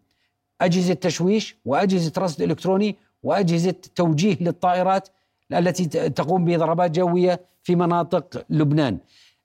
أجهزة 0.61 0.95
تشويش 0.95 1.57
وأجهزة 1.65 2.13
رصد 2.19 2.43
إلكتروني 2.43 2.97
وأجهزة 3.23 3.75
توجيه 3.95 4.37
للطائرات 4.41 5.09
التي 5.53 5.87
تقوم 6.11 6.45
بضربات 6.45 6.91
جوية 6.91 7.41
في 7.63 7.77
مناطق 7.77 8.45
لبنان. 8.51 8.99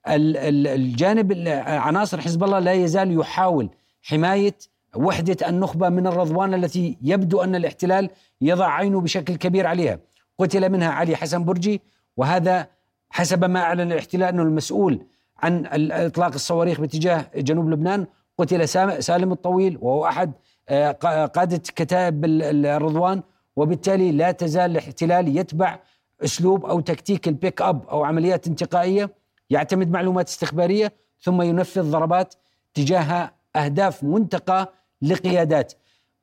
ال- 0.07 0.37
ال- 0.37 0.67
الجانب 0.67 1.31
ال- 1.31 1.47
عناصر 1.67 2.21
حزب 2.21 2.43
الله 2.43 2.59
لا 2.59 2.73
يزال 2.73 3.19
يحاول 3.19 3.69
حماية 4.01 4.55
وحدة 4.95 5.49
النخبة 5.49 5.89
من 5.89 6.07
الرضوان 6.07 6.53
التي 6.53 6.97
يبدو 7.01 7.41
أن 7.41 7.55
الاحتلال 7.55 8.09
يضع 8.41 8.67
عينه 8.71 9.01
بشكل 9.01 9.35
كبير 9.35 9.67
عليها. 9.67 9.99
قتل 10.39 10.69
منها 10.69 10.89
علي 10.89 11.15
حسن 11.15 11.43
برجي 11.45 11.81
وهذا 12.17 12.67
حسب 13.09 13.45
ما 13.45 13.59
أعلن 13.59 13.91
الاحتلال 13.91 14.23
أنه 14.27 14.43
المسؤول 14.43 15.05
عن 15.43 15.65
إطلاق 15.91 16.33
الصواريخ 16.33 16.81
باتجاه 16.81 17.25
جنوب 17.35 17.69
لبنان 17.69 18.05
قتل 18.37 18.69
سالم 19.03 19.31
الطويل 19.31 19.77
وهو 19.81 20.05
أحد 20.05 20.31
آه، 20.69 20.91
قا- 20.91 21.29
قادة 21.31 21.57
كتائب 21.75 22.25
ال- 22.25 22.43
ال- 22.43 22.65
الرضوان 22.65 23.21
وبالتالي 23.55 24.11
لا 24.11 24.31
تزال 24.31 24.71
الاحتلال 24.71 25.37
يتبع 25.37 25.79
أسلوب 26.23 26.65
أو 26.65 26.79
تكتيك 26.79 27.27
البيك 27.27 27.61
أب 27.61 27.87
أو 27.89 28.03
عمليات 28.03 28.47
انتقائية 28.47 29.09
يعتمد 29.49 29.91
معلومات 29.91 30.27
استخبارية 30.27 30.93
ثم 31.21 31.41
ينفذ 31.41 31.91
ضربات 31.91 32.35
تجاه 32.73 33.31
أهداف 33.55 34.03
منتقى 34.03 34.73
لقيادات 35.01 35.73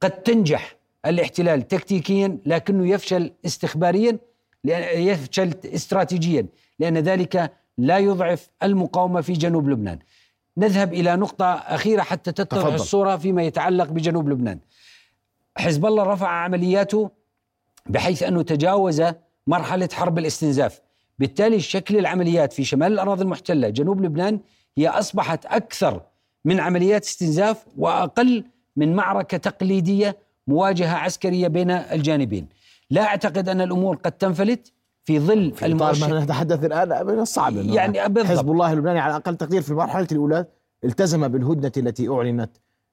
قد 0.01 0.11
تنجح 0.11 0.77
الاحتلال 1.07 1.69
تكتيكيا 1.69 2.39
لكنه 2.47 2.89
يفشل 2.89 3.33
استخباريا 3.47 4.19
يفشل 4.95 5.55
استراتيجيا 5.65 6.47
لأن 6.79 6.99
ذلك 6.99 7.53
لا 7.79 7.99
يضعف 7.99 8.51
المقاومة 8.63 9.21
في 9.21 9.33
جنوب 9.33 9.69
لبنان. 9.69 9.99
نذهب 10.57 10.93
إلى 10.93 11.17
نقطة 11.17 11.55
أخيرة 11.55 12.03
حتى 12.03 12.33
تتضح. 12.33 12.75
الصورة 12.75 13.17
فيما 13.17 13.43
يتعلق 13.43 13.89
بجنوب 13.89 14.29
لبنان. 14.29 14.59
حزب 15.57 15.87
الله 15.87 16.03
رفع 16.03 16.29
عملياته 16.29 17.11
بحيث 17.89 18.23
أنه 18.23 18.43
تجاوز 18.43 19.03
مرحلة 19.47 19.89
حرب 19.93 20.19
الاستنزاف. 20.19 20.81
بالتالي 21.19 21.61
شكل 21.61 21.97
العمليات 21.99 22.53
في 22.53 22.65
شمال 22.65 22.93
الأراضي 22.93 23.23
المحتلة 23.23 23.69
جنوب 23.69 24.01
لبنان 24.05 24.41
هي 24.79 24.89
أصبحت 24.89 25.47
أكثر 25.47 26.01
من 26.45 26.61
عمليات 26.61 27.05
استنزاف 27.05 27.65
وأقل 27.77 28.45
من 28.77 28.97
معركة 28.97 29.37
تقليدية 29.37 30.17
مواجهة 30.47 30.97
عسكرية 30.97 31.49
بين 31.49 31.71
الجانبين. 31.71 32.49
لا 32.91 33.03
أعتقد 33.03 33.49
أن 33.49 33.61
الأمور 33.61 33.97
قد 33.97 34.13
تنفلت 34.13 34.73
في 35.05 35.21
ظل 35.21 35.53
في 35.53 35.67
المؤشر 35.67 36.09
ما 36.09 36.25
نتحدث 36.25 36.65
الآن 36.65 37.07
من 37.07 37.21
الصعب 37.21 37.57
يعني 37.57 38.09
بالضبط. 38.09 38.27
حزب 38.27 38.51
الله 38.51 38.73
اللبناني 38.73 39.01
على 39.01 39.17
أقل 39.17 39.37
تقدير 39.37 39.63
في 39.63 39.71
المرحلة 39.71 40.07
الأولى 40.13 40.47
التزم 40.85 41.29
بالهدنة 41.29 41.73
التي 41.77 42.09
أعلنت 42.09 42.51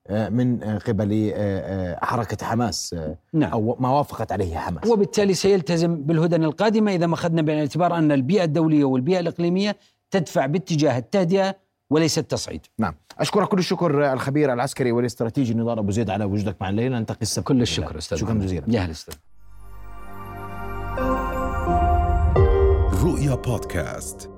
من 0.10 0.64
آه، 0.64 0.78
قبل 0.78 1.32
آه، 1.36 1.60
آه، 1.96 2.06
حركة 2.06 2.46
حماس 2.46 2.96
نعم. 3.34 3.52
أو 3.52 3.78
ما 3.80 3.90
وافقت 3.90 4.32
عليه 4.32 4.58
حماس. 4.58 4.88
وبالتالي 4.88 5.34
سيلتزم 5.34 5.96
بالهدن 5.96 6.44
القادمة 6.44 6.96
إذا 6.96 7.08
ما 7.08 7.14
أخذنا 7.14 7.42
بعين 7.42 7.58
الاعتبار 7.58 7.98
أن 7.98 8.12
البيئة 8.12 8.44
الدولية 8.44 8.86
والبيئة 8.86 9.20
الإقليمية 9.20 9.76
تدفع 10.12 10.46
باتجاه 10.46 10.98
التهدئة 10.98 11.56
وليس 11.90 12.18
التصعيد 12.18 12.66
نعم. 12.80 12.94
أشكرك 13.20 13.48
كل 13.48 13.58
الشكر 13.58 14.14
الخبير 14.14 14.54
العسكري 14.54 14.92
والاستراتيجي 14.92 15.54
نضال 15.54 15.80
أبو 15.80 15.92
زيد 15.92 16.10
على 16.10 16.26
وجودك 16.26 16.56
معنا 16.62 16.72
الليلة 16.72 17.00
نلتقي 17.00 17.22
السبت 17.22 17.48
كل 17.48 17.62
الشكر 17.62 17.98
أستاذ 17.98 18.18
شكرا. 18.18 18.34
جزيلا. 18.34 18.64
يا 18.68 18.80
هلا 18.80 18.92
أستاذ 18.92 19.14
رؤيا 23.04 23.36
بودكاست. 23.36 24.35